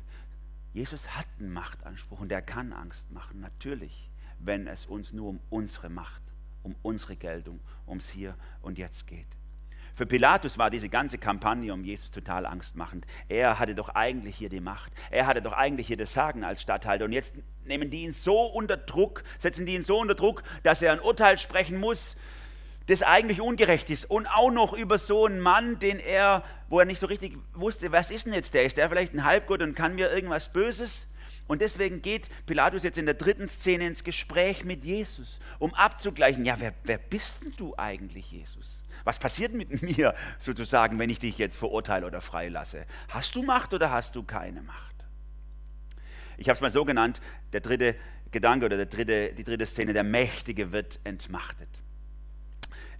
[0.73, 5.39] Jesus hat einen Machtanspruch und der kann Angst machen, natürlich, wenn es uns nur um
[5.51, 6.23] unsere Macht,
[6.63, 9.27] um unsere Geltung, ums Hier und Jetzt geht.
[9.95, 13.05] Für Pilatus war diese ganze Kampagne um Jesus total angstmachend.
[13.29, 14.91] Er hatte doch eigentlich hier die Macht.
[15.09, 17.05] Er hatte doch eigentlich hier das Sagen als Statthalter.
[17.05, 20.81] Und jetzt nehmen die ihn so unter Druck, setzen die ihn so unter Druck, dass
[20.81, 22.17] er ein Urteil sprechen muss,
[22.87, 26.85] das eigentlich ungerecht ist und auch noch über so einen Mann, den er, wo er
[26.85, 28.65] nicht so richtig wusste, was ist denn jetzt der?
[28.65, 31.07] Ist der vielleicht ein Halbgott und kann mir irgendwas Böses?
[31.47, 36.43] Und deswegen geht Pilatus jetzt in der dritten Szene ins Gespräch mit Jesus, um abzugleichen,
[36.43, 38.84] ja, wer, wer bist denn du eigentlich, Jesus?
[39.05, 42.85] Was passiert mit mir sozusagen, wenn ich dich jetzt verurteile oder freilasse?
[43.07, 44.95] Hast du Macht oder hast du keine Macht?
[46.37, 47.21] Ich habe es mal so genannt,
[47.53, 47.95] der dritte
[48.31, 51.69] Gedanke oder der dritte, die dritte Szene, der Mächtige wird entmachtet.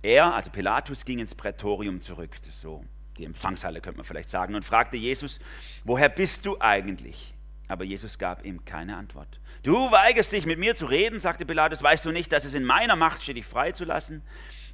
[0.02, 2.86] Er, also Pilatus, ging ins Prätorium zurück, so
[3.18, 5.40] die Empfangshalle könnte man vielleicht sagen, und fragte Jesus,
[5.84, 7.34] woher bist du eigentlich?
[7.68, 9.40] Aber Jesus gab ihm keine Antwort.
[9.64, 12.64] Du weigerst dich mit mir zu reden, sagte Pilatus, weißt du nicht, dass es in
[12.64, 14.22] meiner Macht steht, dich freizulassen,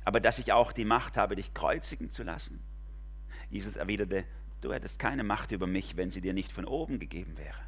[0.03, 2.63] aber dass ich auch die Macht habe, dich kreuzigen zu lassen?
[3.49, 4.23] Jesus erwiderte,
[4.61, 7.59] du hättest keine Macht über mich, wenn sie dir nicht von oben gegeben wäre.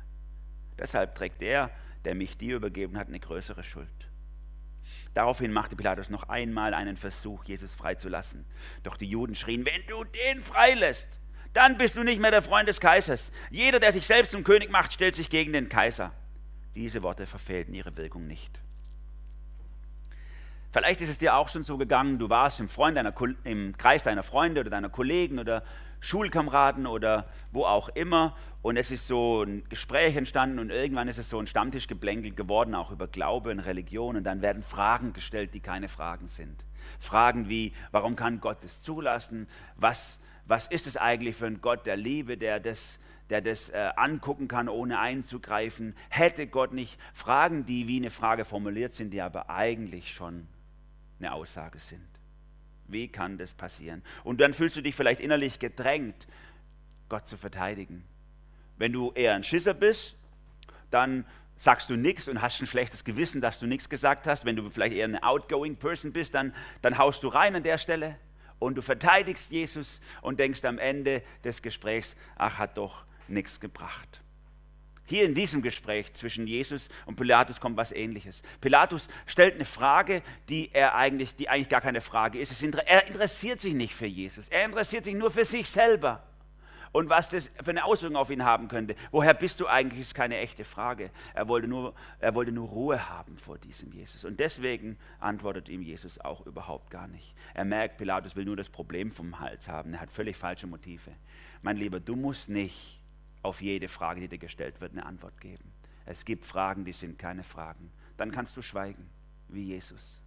[0.78, 1.70] Deshalb trägt der,
[2.06, 3.90] der mich dir übergeben hat, eine größere Schuld.
[5.14, 8.46] Daraufhin machte Pilatus noch einmal einen Versuch, Jesus freizulassen.
[8.82, 11.08] Doch die Juden schrien, wenn du den freilässt,
[11.54, 13.32] dann bist du nicht mehr der Freund des Kaisers.
[13.52, 16.12] Jeder, der sich selbst zum König macht, stellt sich gegen den Kaiser.
[16.76, 18.60] Diese Worte verfehlten ihre Wirkung nicht.
[20.74, 24.24] Vielleicht ist es dir auch schon so gegangen, du warst im, deiner, im Kreis deiner
[24.24, 25.62] Freunde oder deiner Kollegen oder
[26.00, 31.20] Schulkameraden oder wo auch immer und es ist so ein Gespräch entstanden und irgendwann ist
[31.20, 35.54] es so ein Stammtischgeblänkel geworden, auch über Glaube und Religion und dann werden Fragen gestellt,
[35.54, 36.66] die keine Fragen sind.
[37.00, 39.48] Fragen wie, warum kann Gott es zulassen?
[39.76, 42.98] Was, was ist es eigentlich für ein Gott der Liebe, der das,
[43.30, 45.96] der das äh, angucken kann, ohne einzugreifen?
[46.10, 50.48] Hätte Gott nicht Fragen, die wie eine Frage formuliert sind, die aber eigentlich schon
[51.26, 52.08] eine Aussage sind?
[52.88, 54.04] Wie kann das passieren?
[54.24, 56.28] Und dann fühlst du dich vielleicht innerlich gedrängt,
[57.10, 58.04] Gott zu verteidigen.
[58.78, 60.16] Wenn du eher ein Schisser bist,
[60.92, 64.46] dann sagst du nichts und hast ein schlechtes Gewissen, dass du nichts gesagt hast.
[64.46, 67.78] Wenn du vielleicht eher eine outgoing Person bist, dann, dann haust du rein an der
[67.78, 68.18] Stelle
[68.60, 74.23] und du verteidigst Jesus und denkst am Ende des Gesprächs, ach, hat doch nichts gebracht.
[75.06, 78.42] Hier in diesem Gespräch zwischen Jesus und Pilatus kommt was Ähnliches.
[78.62, 82.64] Pilatus stellt eine Frage, die er eigentlich, die eigentlich gar keine Frage ist.
[82.64, 84.48] Er interessiert sich nicht für Jesus.
[84.48, 86.24] Er interessiert sich nur für sich selber.
[86.94, 88.96] Und was das für eine Auswirkung auf ihn haben könnte.
[89.12, 91.10] Woher bist du eigentlich, ist keine echte Frage.
[91.34, 94.24] Er wollte nur, er wollte nur Ruhe haben vor diesem Jesus.
[94.24, 97.34] Und deswegen antwortet ihm Jesus auch überhaupt gar nicht.
[97.56, 99.96] Er merkt, Pilatus will nur das Problem vom Hals haben.
[99.96, 101.12] Er hat völlig falsche Motive.
[101.64, 103.03] Mein Lieber, du musst nicht
[103.44, 105.72] auf jede Frage, die dir gestellt wird, eine Antwort geben.
[106.06, 107.92] Es gibt Fragen, die sind keine Fragen.
[108.18, 109.10] Dann kannst du schweigen,
[109.48, 110.20] wie Jesus.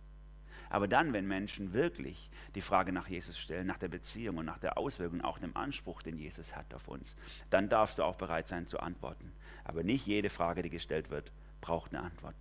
[0.69, 4.59] Aber dann, wenn Menschen wirklich die Frage nach Jesus stellen, nach der Beziehung und nach
[4.59, 7.15] der Auswirkung, auch dem Anspruch, den Jesus hat auf uns,
[7.51, 9.33] dann darfst du auch bereit sein zu antworten.
[9.65, 12.35] Aber nicht jede Frage, die gestellt wird, braucht eine Antwort.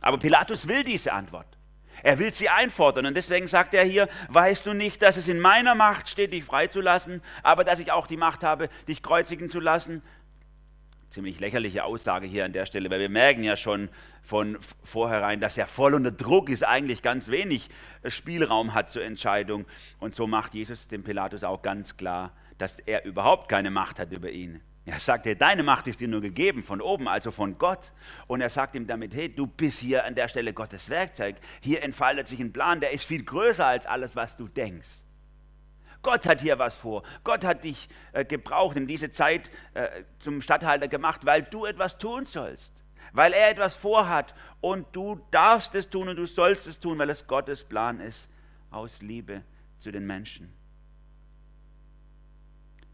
[0.00, 1.58] Aber Pilatus will diese Antwort.
[2.02, 5.38] Er will sie einfordern und deswegen sagt er hier, weißt du nicht, dass es in
[5.38, 9.60] meiner Macht steht, dich freizulassen, aber dass ich auch die Macht habe, dich kreuzigen zu
[9.60, 10.02] lassen?
[11.12, 13.88] Ziemlich lächerliche Aussage hier an der Stelle, weil wir merken ja schon
[14.22, 17.68] von vornherein, dass er voll unter Druck ist, eigentlich ganz wenig
[18.06, 19.66] Spielraum hat zur Entscheidung.
[20.00, 24.12] Und so macht Jesus dem Pilatus auch ganz klar, dass er überhaupt keine Macht hat
[24.12, 24.60] über ihn.
[24.84, 27.92] Er sagt, hey, deine Macht ist dir nur gegeben von oben, also von Gott.
[28.26, 31.36] Und er sagt ihm damit, hey, du bist hier an der Stelle Gottes Werkzeug.
[31.60, 35.02] Hier entfaltet sich ein Plan, der ist viel größer als alles, was du denkst.
[36.02, 37.02] Gott hat hier was vor.
[37.24, 41.98] Gott hat dich äh, gebraucht, in diese Zeit äh, zum Statthalter gemacht, weil du etwas
[41.98, 42.74] tun sollst.
[43.12, 47.10] Weil er etwas vorhat und du darfst es tun und du sollst es tun, weil
[47.10, 48.28] es Gottes Plan ist,
[48.70, 49.42] aus Liebe
[49.78, 50.52] zu den Menschen.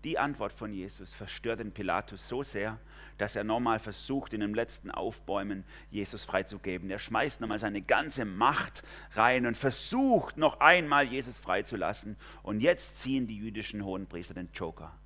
[0.04, 2.78] Die Antwort von Jesus verstört den Pilatus so sehr,
[3.16, 6.88] dass er nochmal versucht, in dem letzten Aufbäumen Jesus freizugeben.
[6.88, 12.16] Er schmeißt nochmal seine ganze Macht rein und versucht noch einmal Jesus freizulassen.
[12.44, 14.96] Und jetzt ziehen die jüdischen Hohenpriester den Joker.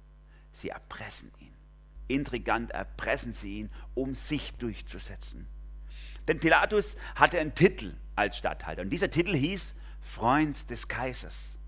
[0.52, 1.55] Sie erpressen ihn.
[2.09, 5.46] Intrigant erpressen sie ihn, um sich durchzusetzen.
[6.28, 11.59] Denn Pilatus hatte einen Titel als Statthalter und dieser Titel hieß Freund des Kaisers.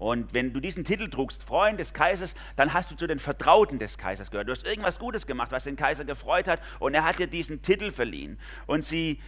[0.00, 3.78] Und wenn du diesen Titel trugst, Freund des Kaisers, dann hast du zu den Vertrauten
[3.78, 4.48] des Kaisers gehört.
[4.48, 7.60] Du hast irgendwas Gutes gemacht, was den Kaiser gefreut hat und er hat dir diesen
[7.60, 8.38] Titel verliehen.
[8.66, 9.20] Und sie,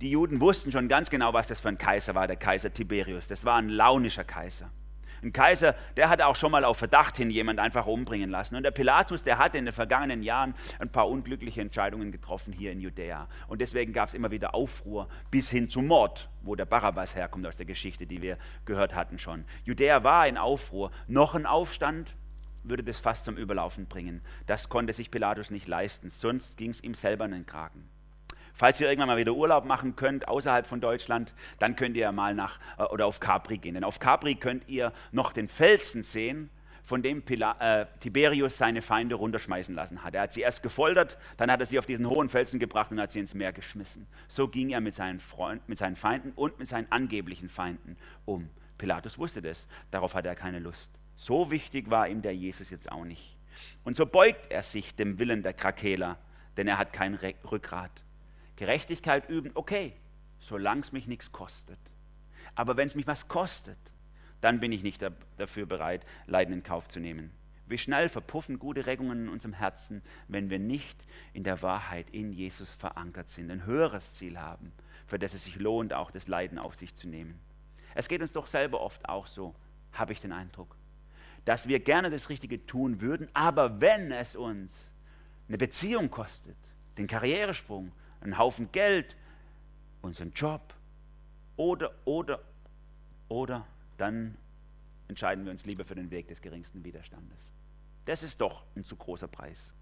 [0.00, 3.28] die Juden wussten schon ganz genau, was das für ein Kaiser war, der Kaiser Tiberius.
[3.28, 4.72] Das war ein launischer Kaiser.
[5.22, 8.56] Ein Kaiser, der hat auch schon mal auf Verdacht hin jemand einfach umbringen lassen.
[8.56, 12.72] Und der Pilatus, der hat in den vergangenen Jahren ein paar unglückliche Entscheidungen getroffen hier
[12.72, 13.28] in Judäa.
[13.48, 17.46] Und deswegen gab es immer wieder Aufruhr bis hin zum Mord, wo der Barabbas herkommt
[17.46, 19.44] aus der Geschichte, die wir gehört hatten schon.
[19.64, 20.90] Judäa war in Aufruhr.
[21.06, 22.14] Noch ein Aufstand
[22.62, 24.22] würde das fast zum Überlaufen bringen.
[24.46, 27.88] Das konnte sich Pilatus nicht leisten, sonst ging es ihm selber in den Kragen.
[28.54, 32.34] Falls ihr irgendwann mal wieder Urlaub machen könnt außerhalb von Deutschland, dann könnt ihr mal
[32.34, 33.74] nach äh, oder auf Capri gehen.
[33.74, 36.50] Denn auf Capri könnt ihr noch den Felsen sehen,
[36.90, 40.16] von dem Pila, äh, Tiberius seine Feinde runterschmeißen lassen hat.
[40.16, 43.00] Er hat sie erst gefoltert, dann hat er sie auf diesen hohen Felsen gebracht und
[43.00, 44.08] hat sie ins Meer geschmissen.
[44.26, 48.50] So ging er mit seinen, Freund, mit seinen Feinden und mit seinen angeblichen Feinden um.
[48.76, 50.90] Pilatus wusste das, darauf hatte er keine Lust.
[51.14, 53.36] So wichtig war ihm der Jesus jetzt auch nicht.
[53.84, 56.18] Und so beugt er sich dem Willen der Krakeler,
[56.56, 57.92] denn er hat kein Rückgrat.
[58.60, 59.94] Gerechtigkeit üben, okay,
[60.38, 61.78] solange es mich nichts kostet.
[62.54, 63.78] Aber wenn es mich was kostet,
[64.42, 65.02] dann bin ich nicht
[65.38, 67.30] dafür bereit, Leiden in Kauf zu nehmen.
[67.64, 72.34] Wie schnell verpuffen gute Regungen in unserem Herzen, wenn wir nicht in der Wahrheit in
[72.34, 74.72] Jesus verankert sind, ein höheres Ziel haben,
[75.06, 77.40] für das es sich lohnt, auch das Leiden auf sich zu nehmen.
[77.94, 79.54] Es geht uns doch selber oft auch so,
[79.94, 80.76] habe ich den Eindruck,
[81.46, 84.92] dass wir gerne das Richtige tun würden, aber wenn es uns
[85.48, 86.58] eine Beziehung kostet,
[86.98, 89.16] den Karrieresprung, einen Haufen Geld,
[90.02, 90.74] unseren Job
[91.56, 92.40] oder, oder,
[93.28, 93.66] oder
[93.98, 94.36] dann
[95.08, 97.38] entscheiden wir uns lieber für den Weg des geringsten Widerstandes.
[98.06, 99.74] Das ist doch ein zu großer Preis.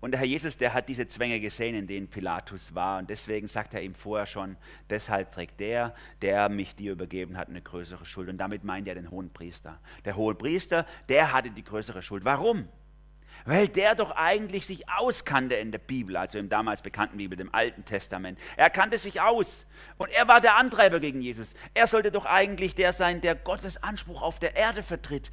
[0.00, 2.98] Und der Herr Jesus, der hat diese Zwänge gesehen, in denen Pilatus war.
[2.98, 4.56] Und deswegen sagt er ihm vorher schon,
[4.90, 8.28] deshalb trägt der, der mich dir übergeben hat, eine größere Schuld.
[8.28, 9.80] Und damit meint er den hohen Priester.
[10.04, 12.24] Der hohe Priester, der hatte die größere Schuld.
[12.24, 12.68] Warum?
[13.44, 17.54] Weil der doch eigentlich sich auskannte in der Bibel, also im damals bekannten Bibel, dem
[17.54, 18.38] Alten Testament.
[18.56, 19.66] Er kannte sich aus.
[19.98, 21.54] Und er war der Antreiber gegen Jesus.
[21.74, 25.30] Er sollte doch eigentlich der sein, der Gottes Anspruch auf der Erde vertritt.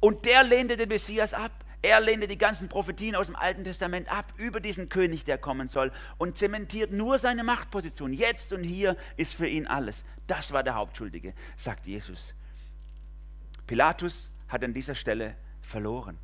[0.00, 1.52] Und der lehnte den Messias ab.
[1.82, 5.68] Er lehnte die ganzen Prophetien aus dem Alten Testament ab über diesen König, der kommen
[5.68, 8.12] soll, und zementiert nur seine Machtposition.
[8.12, 10.04] Jetzt und hier ist für ihn alles.
[10.28, 12.34] Das war der Hauptschuldige, sagt Jesus.
[13.66, 16.18] Pilatus hat an dieser Stelle verloren.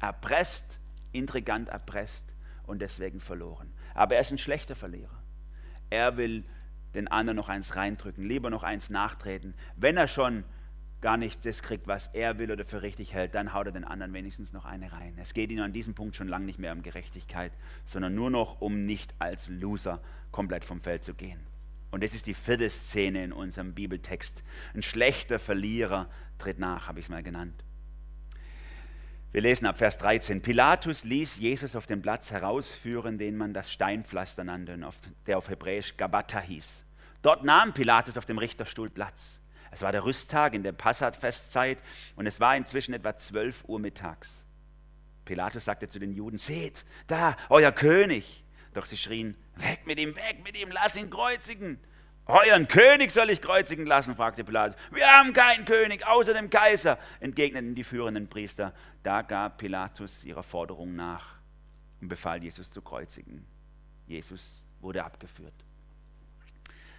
[0.00, 0.80] Erpresst,
[1.12, 2.24] intrigant erpresst
[2.66, 3.72] und deswegen verloren.
[3.94, 5.22] Aber er ist ein schlechter Verlierer.
[5.90, 6.44] Er will
[6.94, 9.54] den anderen noch eins reindrücken, lieber noch eins nachtreten.
[9.76, 10.44] Wenn er schon
[11.00, 13.84] gar nicht das kriegt, was er will oder für richtig hält, dann haut er den
[13.84, 15.16] anderen wenigstens noch eine rein.
[15.18, 17.52] Es geht ihm an diesem Punkt schon lange nicht mehr um Gerechtigkeit,
[17.86, 21.40] sondern nur noch um nicht als Loser komplett vom Feld zu gehen.
[21.90, 24.44] Und das ist die vierte Szene in unserem Bibeltext.
[24.74, 26.08] Ein schlechter Verlierer
[26.38, 27.64] tritt nach, habe ich es mal genannt.
[29.32, 30.42] Wir lesen ab Vers 13.
[30.42, 34.76] Pilatus ließ Jesus auf den Platz herausführen, den man das Steinpflaster nannte,
[35.28, 36.84] der auf Hebräisch Gabata hieß.
[37.22, 39.40] Dort nahm Pilatus auf dem Richterstuhl Platz.
[39.70, 41.78] Es war der Rüsttag in der Passat-Festzeit
[42.16, 44.44] und es war inzwischen etwa 12 Uhr mittags.
[45.24, 48.42] Pilatus sagte zu den Juden, seht, da, euer König.
[48.74, 51.78] Doch sie schrien, weg mit ihm, weg mit ihm, lass ihn kreuzigen.
[52.26, 54.76] Euren König soll ich kreuzigen lassen, fragte Pilatus.
[54.92, 58.72] Wir haben keinen König außer dem Kaiser, entgegneten die führenden Priester.
[59.02, 61.34] Da gab Pilatus ihrer Forderung nach
[62.00, 63.44] und befahl Jesus zu kreuzigen.
[64.06, 65.54] Jesus wurde abgeführt.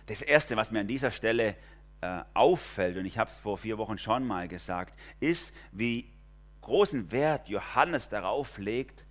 [0.08, 1.56] Das Erste, was mir an dieser Stelle
[2.02, 6.12] äh, auffällt, und ich habe es vor vier Wochen schon mal gesagt, ist, wie
[6.62, 9.06] großen Wert Johannes darauf legt,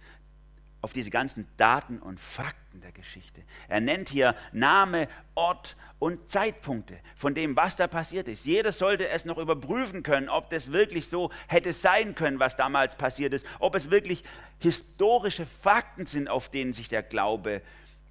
[0.83, 3.43] auf diese ganzen Daten und Fakten der Geschichte.
[3.69, 8.47] Er nennt hier Name, Ort und Zeitpunkte von dem, was da passiert ist.
[8.47, 12.97] Jeder sollte es noch überprüfen können, ob das wirklich so hätte sein können, was damals
[12.97, 14.23] passiert ist, ob es wirklich
[14.59, 17.63] historische Fakten sind, auf denen sich der Glaube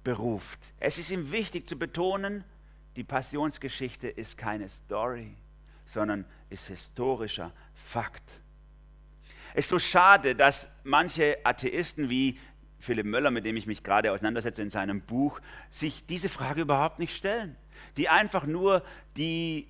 [0.04, 0.72] beruft.
[0.78, 2.44] Es ist ihm wichtig zu betonen,
[2.96, 5.34] die Passionsgeschichte ist keine Story,
[5.86, 8.40] sondern ist historischer Fakt.
[9.52, 12.38] Es ist so schade, dass manche Atheisten wie
[12.80, 15.40] Philipp Möller, mit dem ich mich gerade auseinandersetze in seinem Buch,
[15.70, 17.56] sich diese Frage überhaupt nicht stellen.
[17.96, 18.82] Die einfach nur
[19.16, 19.68] die,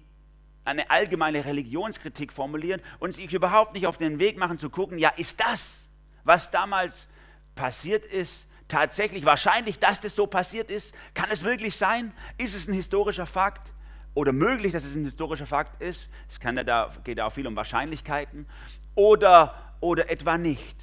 [0.65, 5.11] eine allgemeine Religionskritik formulieren und sich überhaupt nicht auf den Weg machen zu gucken, ja,
[5.11, 5.89] ist das,
[6.25, 7.09] was damals
[7.55, 10.95] passiert ist, tatsächlich wahrscheinlich, dass das so passiert ist?
[11.13, 12.13] Kann es wirklich sein?
[12.39, 13.73] Ist es ein historischer Fakt?
[14.15, 16.09] Oder möglich, dass es ein historischer Fakt ist?
[16.29, 18.47] Es kann ja da, geht ja auch viel um Wahrscheinlichkeiten.
[18.95, 20.77] Oder, oder etwa nicht?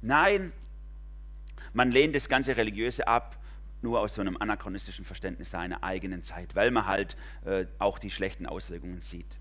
[0.00, 0.52] Nein,
[1.74, 3.38] man lehnt das ganze Religiöse ab,
[3.82, 8.10] nur aus so einem anachronistischen Verständnis seiner eigenen Zeit, weil man halt äh, auch die
[8.10, 9.38] schlechten Auswirkungen sieht.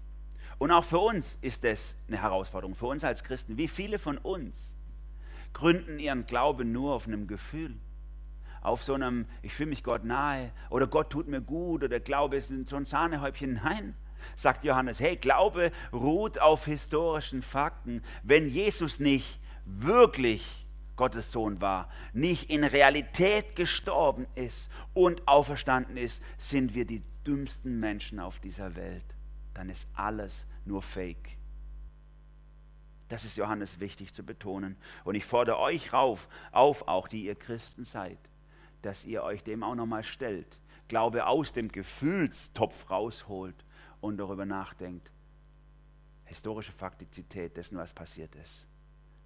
[0.58, 3.58] Und auch für uns ist das eine Herausforderung, für uns als Christen.
[3.58, 4.76] Wie viele von uns
[5.54, 7.76] gründen ihren Glauben nur auf einem Gefühl.
[8.62, 12.38] Auf so einem, ich fühle mich Gott nahe oder Gott tut mir gut oder Glaube
[12.38, 13.54] ist so ein Sahnehäubchen.
[13.64, 13.96] Nein,
[14.36, 18.02] sagt Johannes, hey, Glaube ruht auf historischen Fakten.
[18.24, 20.63] Wenn Jesus nicht wirklich
[20.96, 27.80] Gottes Sohn war, nicht in Realität gestorben ist und auferstanden ist, sind wir die dümmsten
[27.80, 29.06] Menschen auf dieser Welt.
[29.54, 31.38] Dann ist alles nur Fake.
[33.10, 34.78] Das ist Johannes wichtig zu betonen.
[35.04, 38.18] Und ich fordere euch rauf, auf, auch die ihr Christen seid,
[38.82, 40.60] dass ihr euch dem auch nochmal stellt.
[40.88, 43.66] Glaube aus dem Gefühlstopf rausholt
[44.02, 45.12] und darüber nachdenkt.
[46.26, 48.66] Historische Faktizität dessen, was passiert ist.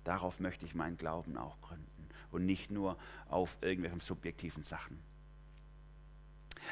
[0.07, 5.03] Darauf möchte ich meinen Glauben auch gründen und nicht nur auf irgendwelchen subjektiven Sachen.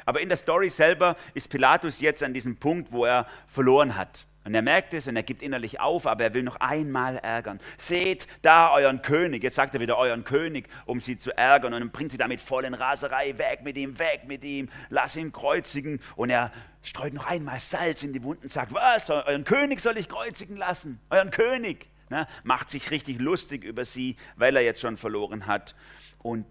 [0.06, 4.26] Aber in der Story selber ist Pilatus jetzt an diesem Punkt, wo er verloren hat.
[4.44, 7.60] Und er merkt es und er gibt innerlich auf, aber er will noch einmal ärgern.
[7.76, 9.42] Seht da euren König.
[9.42, 11.74] Jetzt sagt er wieder euren König, um sie zu ärgern.
[11.74, 13.36] Und bringt sie damit voll in Raserei.
[13.36, 14.70] Weg mit ihm, weg mit ihm.
[14.88, 16.00] Lass ihn kreuzigen.
[16.14, 18.48] Und er streut noch einmal Salz in die Wunden.
[18.48, 19.10] Sagt, was?
[19.10, 21.00] Euren König soll ich kreuzigen lassen?
[21.10, 21.90] Euren König.
[22.08, 22.26] Ne?
[22.44, 25.74] Macht sich richtig lustig über sie, weil er jetzt schon verloren hat.
[26.18, 26.46] Und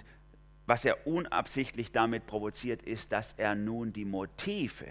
[0.65, 4.87] was er unabsichtlich damit provoziert, ist, dass er nun die Motive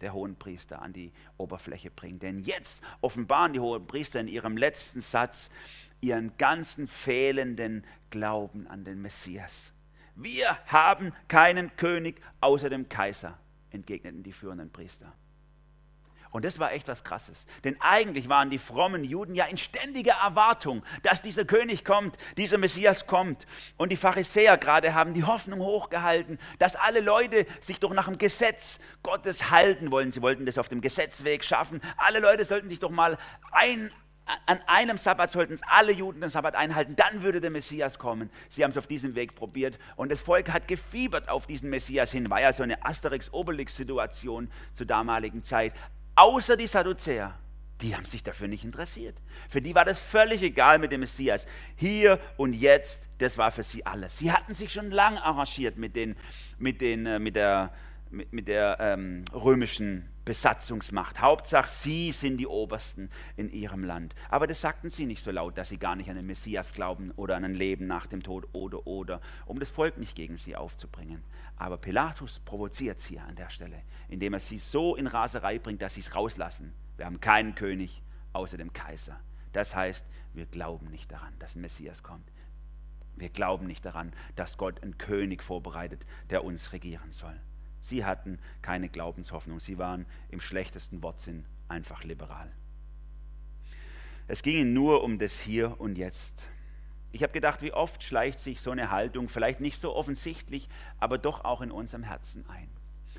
[0.00, 2.22] der hohen Priester an die Oberfläche bringt.
[2.22, 5.50] Denn jetzt offenbaren die hohen Priester in ihrem letzten Satz
[6.00, 9.72] ihren ganzen fehlenden Glauben an den Messias.
[10.14, 13.38] Wir haben keinen König außer dem Kaiser,
[13.70, 15.12] entgegneten die führenden Priester.
[16.30, 17.46] Und das war echt was Krasses.
[17.64, 22.58] Denn eigentlich waren die frommen Juden ja in ständiger Erwartung, dass dieser König kommt, dieser
[22.58, 23.46] Messias kommt.
[23.76, 28.18] Und die Pharisäer gerade haben die Hoffnung hochgehalten, dass alle Leute sich doch nach dem
[28.18, 30.12] Gesetz Gottes halten wollen.
[30.12, 31.80] Sie wollten das auf dem Gesetzweg schaffen.
[31.96, 33.18] Alle Leute sollten sich doch mal
[33.52, 33.90] ein,
[34.46, 38.30] an einem Sabbat sollten alle Juden den Sabbat einhalten, dann würde der Messias kommen.
[38.48, 42.12] Sie haben es auf diesem Weg probiert und das Volk hat gefiebert auf diesen Messias
[42.12, 42.28] hin.
[42.28, 45.72] War ja so eine Asterix-Obelix-Situation zur damaligen Zeit
[46.18, 47.38] außer die Sadduzäer.
[47.80, 49.16] Die haben sich dafür nicht interessiert.
[49.48, 51.46] Für die war das völlig egal mit dem Messias.
[51.76, 54.18] Hier und jetzt, das war für sie alles.
[54.18, 56.16] Sie hatten sich schon lange arrangiert mit, den,
[56.58, 57.72] mit, den, äh, mit der,
[58.10, 61.22] mit, mit der ähm, römischen Besatzungsmacht.
[61.22, 63.08] Hauptsache, sie sind die Obersten
[63.38, 64.14] in ihrem Land.
[64.28, 67.12] Aber das sagten sie nicht so laut, dass sie gar nicht an den Messias glauben
[67.12, 70.54] oder an ein Leben nach dem Tod oder oder, um das Volk nicht gegen sie
[70.54, 71.24] aufzubringen.
[71.56, 75.94] Aber Pilatus provoziert sie an der Stelle, indem er sie so in Raserei bringt, dass
[75.94, 76.74] sie es rauslassen.
[76.98, 78.02] Wir haben keinen König
[78.34, 79.18] außer dem Kaiser.
[79.54, 80.04] Das heißt,
[80.34, 82.30] wir glauben nicht daran, dass ein Messias kommt.
[83.16, 87.40] Wir glauben nicht daran, dass Gott einen König vorbereitet, der uns regieren soll.
[87.80, 89.60] Sie hatten keine Glaubenshoffnung.
[89.60, 92.50] Sie waren im schlechtesten Wortsinn einfach liberal.
[94.26, 96.42] Es ging ihnen nur um das Hier und Jetzt.
[97.12, 100.68] Ich habe gedacht, wie oft schleicht sich so eine Haltung, vielleicht nicht so offensichtlich,
[100.98, 102.68] aber doch auch in unserem Herzen ein.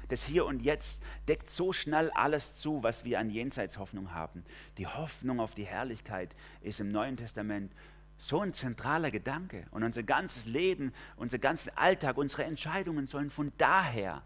[0.09, 4.43] Das Hier und Jetzt deckt so schnell alles zu, was wir an Jenseitshoffnung haben.
[4.77, 7.71] Die Hoffnung auf die Herrlichkeit ist im Neuen Testament
[8.17, 9.65] so ein zentraler Gedanke.
[9.71, 14.21] Und unser ganzes Leben, unser ganzer Alltag, unsere Entscheidungen sollen von daher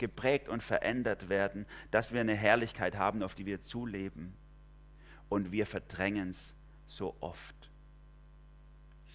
[0.00, 4.34] geprägt und verändert werden, dass wir eine Herrlichkeit haben, auf die wir zuleben.
[5.28, 7.54] Und wir verdrängen es so oft.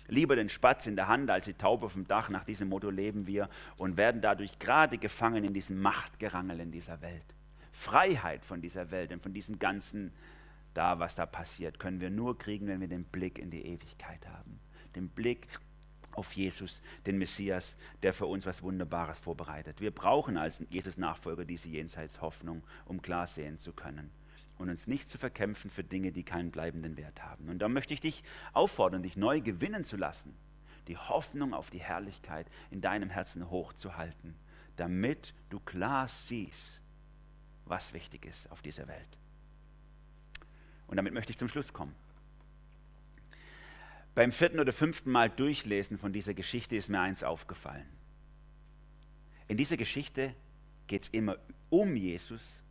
[0.07, 2.29] Lieber den Spatz in der Hand als die Taube auf dem Dach.
[2.29, 7.01] Nach diesem Motto leben wir und werden dadurch gerade gefangen in diesem Machtgerangel in dieser
[7.01, 7.25] Welt.
[7.71, 10.13] Freiheit von dieser Welt und von diesem ganzen
[10.75, 14.27] da, was da passiert, können wir nur kriegen, wenn wir den Blick in die Ewigkeit
[14.27, 14.59] haben.
[14.95, 15.47] Den Blick
[16.17, 19.81] auf Jesus, den Messias, der für uns was Wunderbares vorbereitet.
[19.81, 24.11] Wir brauchen als Jesus-Nachfolger diese Jenseitshoffnung, um klar sehen zu können
[24.57, 27.49] und uns nicht zu verkämpfen für Dinge, die keinen bleibenden Wert haben.
[27.49, 30.33] Und da möchte ich dich auffordern, dich neu gewinnen zu lassen,
[30.87, 34.35] die Hoffnung auf die Herrlichkeit in deinem Herzen hochzuhalten,
[34.77, 36.81] damit du klar siehst,
[37.65, 39.17] was wichtig ist auf dieser Welt.
[40.87, 41.95] Und damit möchte ich zum Schluss kommen.
[44.15, 47.87] Beim vierten oder fünften Mal durchlesen von dieser Geschichte ist mir eins aufgefallen.
[49.47, 50.33] In dieser Geschichte
[50.87, 51.37] geht es immer
[51.69, 52.61] um Jesus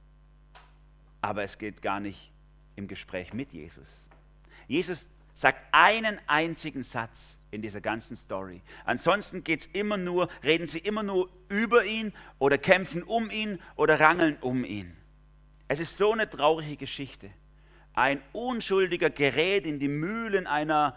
[1.24, 2.30] aber es geht gar nicht
[2.76, 4.06] im Gespräch mit Jesus.
[4.68, 8.60] Jesus sagt einen einzigen Satz in dieser ganzen Story.
[8.84, 13.58] Ansonsten geht es immer nur, reden sie immer nur über ihn oder kämpfen um ihn
[13.76, 14.94] oder rangeln um ihn.
[15.66, 17.30] Es ist so eine traurige Geschichte.
[17.94, 20.94] Ein Unschuldiger gerät in die Mühlen einer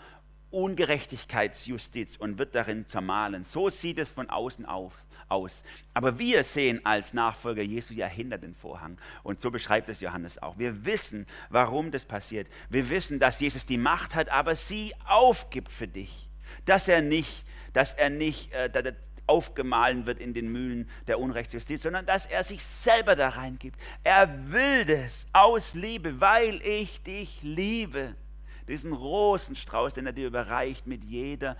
[0.51, 3.43] Ungerechtigkeitsjustiz und wird darin zermahlen.
[3.43, 4.93] So sieht es von außen auf
[5.29, 5.63] aus.
[5.93, 8.97] Aber wir sehen als Nachfolger Jesu ja hinter den Vorhang.
[9.23, 10.57] Und so beschreibt es Johannes auch.
[10.57, 12.47] Wir wissen, warum das passiert.
[12.69, 16.29] Wir wissen, dass Jesus die Macht hat, aber sie aufgibt für dich.
[16.65, 18.69] Dass er nicht, dass er nicht äh,
[19.27, 23.77] aufgemahlen wird in den Mühlen der Unrechtsjustiz, sondern dass er sich selber da reingibt.
[24.03, 28.15] Er will das aus Liebe, weil ich dich liebe.
[28.68, 31.57] Diesen Rosenstrauß, den er dir überreicht mit jeder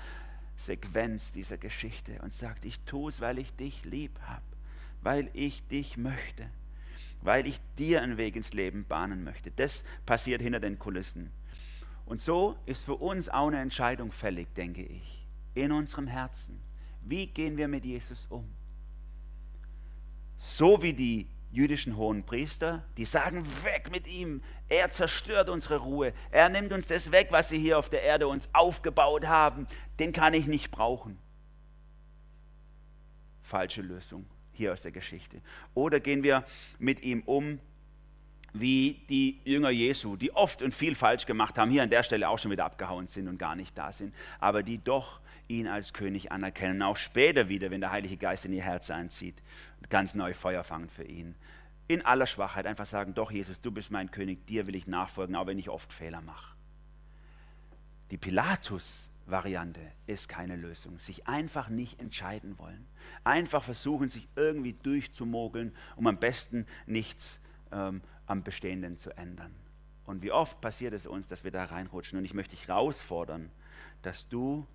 [0.58, 4.44] Sequenz dieser Geschichte und sagt, ich tue es, weil ich dich lieb habe,
[5.02, 6.50] weil ich dich möchte,
[7.22, 9.52] weil ich dir einen Weg ins Leben bahnen möchte.
[9.52, 11.32] Das passiert hinter den Kulissen.
[12.06, 16.60] Und so ist für uns auch eine Entscheidung fällig, denke ich, in unserem Herzen.
[17.04, 18.48] Wie gehen wir mit Jesus um?
[20.38, 21.28] So wie die
[21.58, 26.86] jüdischen hohen Priester, die sagen, weg mit ihm, er zerstört unsere Ruhe, er nimmt uns
[26.86, 29.68] das weg, was sie hier auf der Erde uns aufgebaut haben,
[30.00, 31.18] den kann ich nicht brauchen.
[33.42, 35.42] Falsche Lösung hier aus der Geschichte.
[35.74, 36.46] Oder gehen wir
[36.78, 37.60] mit ihm um
[38.54, 42.30] wie die Jünger Jesu, die oft und viel falsch gemacht haben, hier an der Stelle
[42.30, 45.94] auch schon wieder abgehauen sind und gar nicht da sind, aber die doch ihn als
[45.94, 49.42] König anerkennen, auch später wieder, wenn der Heilige Geist in ihr Herz einzieht,
[49.90, 51.36] ganz neu Feuer fangen für ihn.
[51.88, 55.36] In aller Schwachheit einfach sagen, doch Jesus, du bist mein König, dir will ich nachfolgen,
[55.36, 56.56] auch wenn ich oft Fehler mache.
[58.12, 60.98] Die Pilatus-Variante ist keine Lösung.
[60.98, 62.88] Sich einfach nicht entscheiden wollen.
[63.24, 67.40] Einfach versuchen, sich irgendwie durchzumogeln, um am besten nichts
[67.72, 69.54] ähm, am Bestehenden zu ändern.
[70.06, 72.18] Und wie oft passiert es uns, dass wir da reinrutschen.
[72.18, 73.52] Und ich möchte dich herausfordern,
[74.02, 74.66] dass du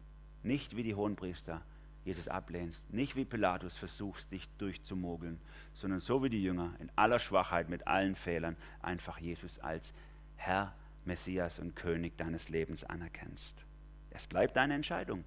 [0.43, 1.63] nicht wie die Hohenpriester
[2.05, 5.41] Jesus ablehnst, nicht wie Pilatus versuchst, dich durchzumogeln,
[5.73, 9.95] sondern so wie die Jünger in aller Schwachheit, mit allen Fehlern, einfach Jesus als
[10.37, 10.75] Herr,
[11.05, 13.65] Messias und König deines Lebens anerkennst.
[14.11, 15.25] Es bleibt deine Entscheidung.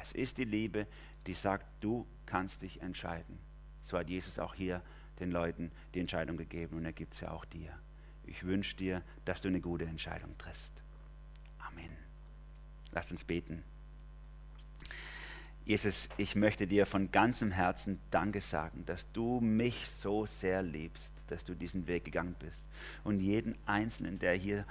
[0.00, 0.86] Es ist die Liebe,
[1.26, 3.38] die sagt, du kannst dich entscheiden.
[3.82, 4.82] So hat Jesus auch hier
[5.18, 7.72] den Leuten die Entscheidung gegeben und er gibt sie auch dir.
[8.24, 10.74] Ich wünsche dir, dass du eine gute Entscheidung triffst.
[11.58, 11.90] Amen.
[12.92, 13.64] Lass uns beten.
[15.64, 21.12] Jesus, ich möchte dir von ganzem Herzen Danke sagen, dass du mich so sehr liebst,
[21.28, 22.66] dass du diesen Weg gegangen bist.
[23.04, 24.64] Und jeden Einzelnen, der hier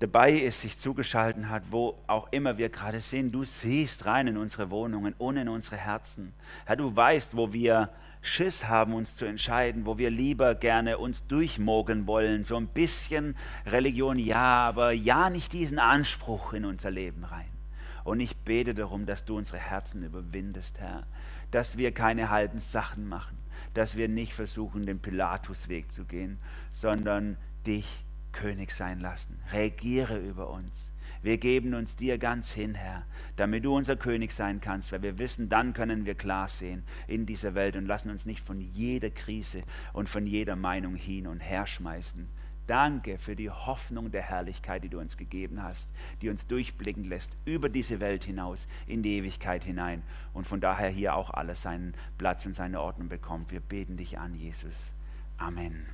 [0.00, 4.36] dabei ist, sich zugeschaltet hat, wo auch immer wir gerade sind, du siehst rein in
[4.36, 6.32] unsere Wohnungen und in unsere Herzen.
[6.64, 7.90] Herr, du weißt, wo wir
[8.22, 13.36] Schiss haben, uns zu entscheiden, wo wir lieber gerne uns durchmogeln wollen, so ein bisschen
[13.66, 17.59] Religion ja, aber ja nicht diesen Anspruch in unser Leben rein.
[18.04, 21.06] Und ich bete darum, dass du unsere Herzen überwindest, Herr,
[21.50, 23.38] dass wir keine halben Sachen machen,
[23.74, 26.38] dass wir nicht versuchen, den Pilatusweg zu gehen,
[26.72, 27.36] sondern
[27.66, 29.38] dich König sein lassen.
[29.52, 30.92] Regiere über uns.
[31.22, 33.04] Wir geben uns dir ganz hin, Herr,
[33.36, 37.26] damit du unser König sein kannst, weil wir wissen, dann können wir klar sehen in
[37.26, 41.40] dieser Welt und lassen uns nicht von jeder Krise und von jeder Meinung hin und
[41.40, 42.26] her schmeißen.
[42.66, 45.90] Danke für die Hoffnung der Herrlichkeit, die du uns gegeben hast,
[46.22, 50.02] die uns durchblicken lässt über diese Welt hinaus, in die Ewigkeit hinein
[50.32, 53.50] und von daher hier auch alles seinen Platz und seine Ordnung bekommt.
[53.50, 54.92] Wir beten dich an, Jesus.
[55.36, 55.86] Amen.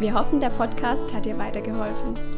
[0.00, 2.37] Wir hoffen, der Podcast hat dir weitergeholfen.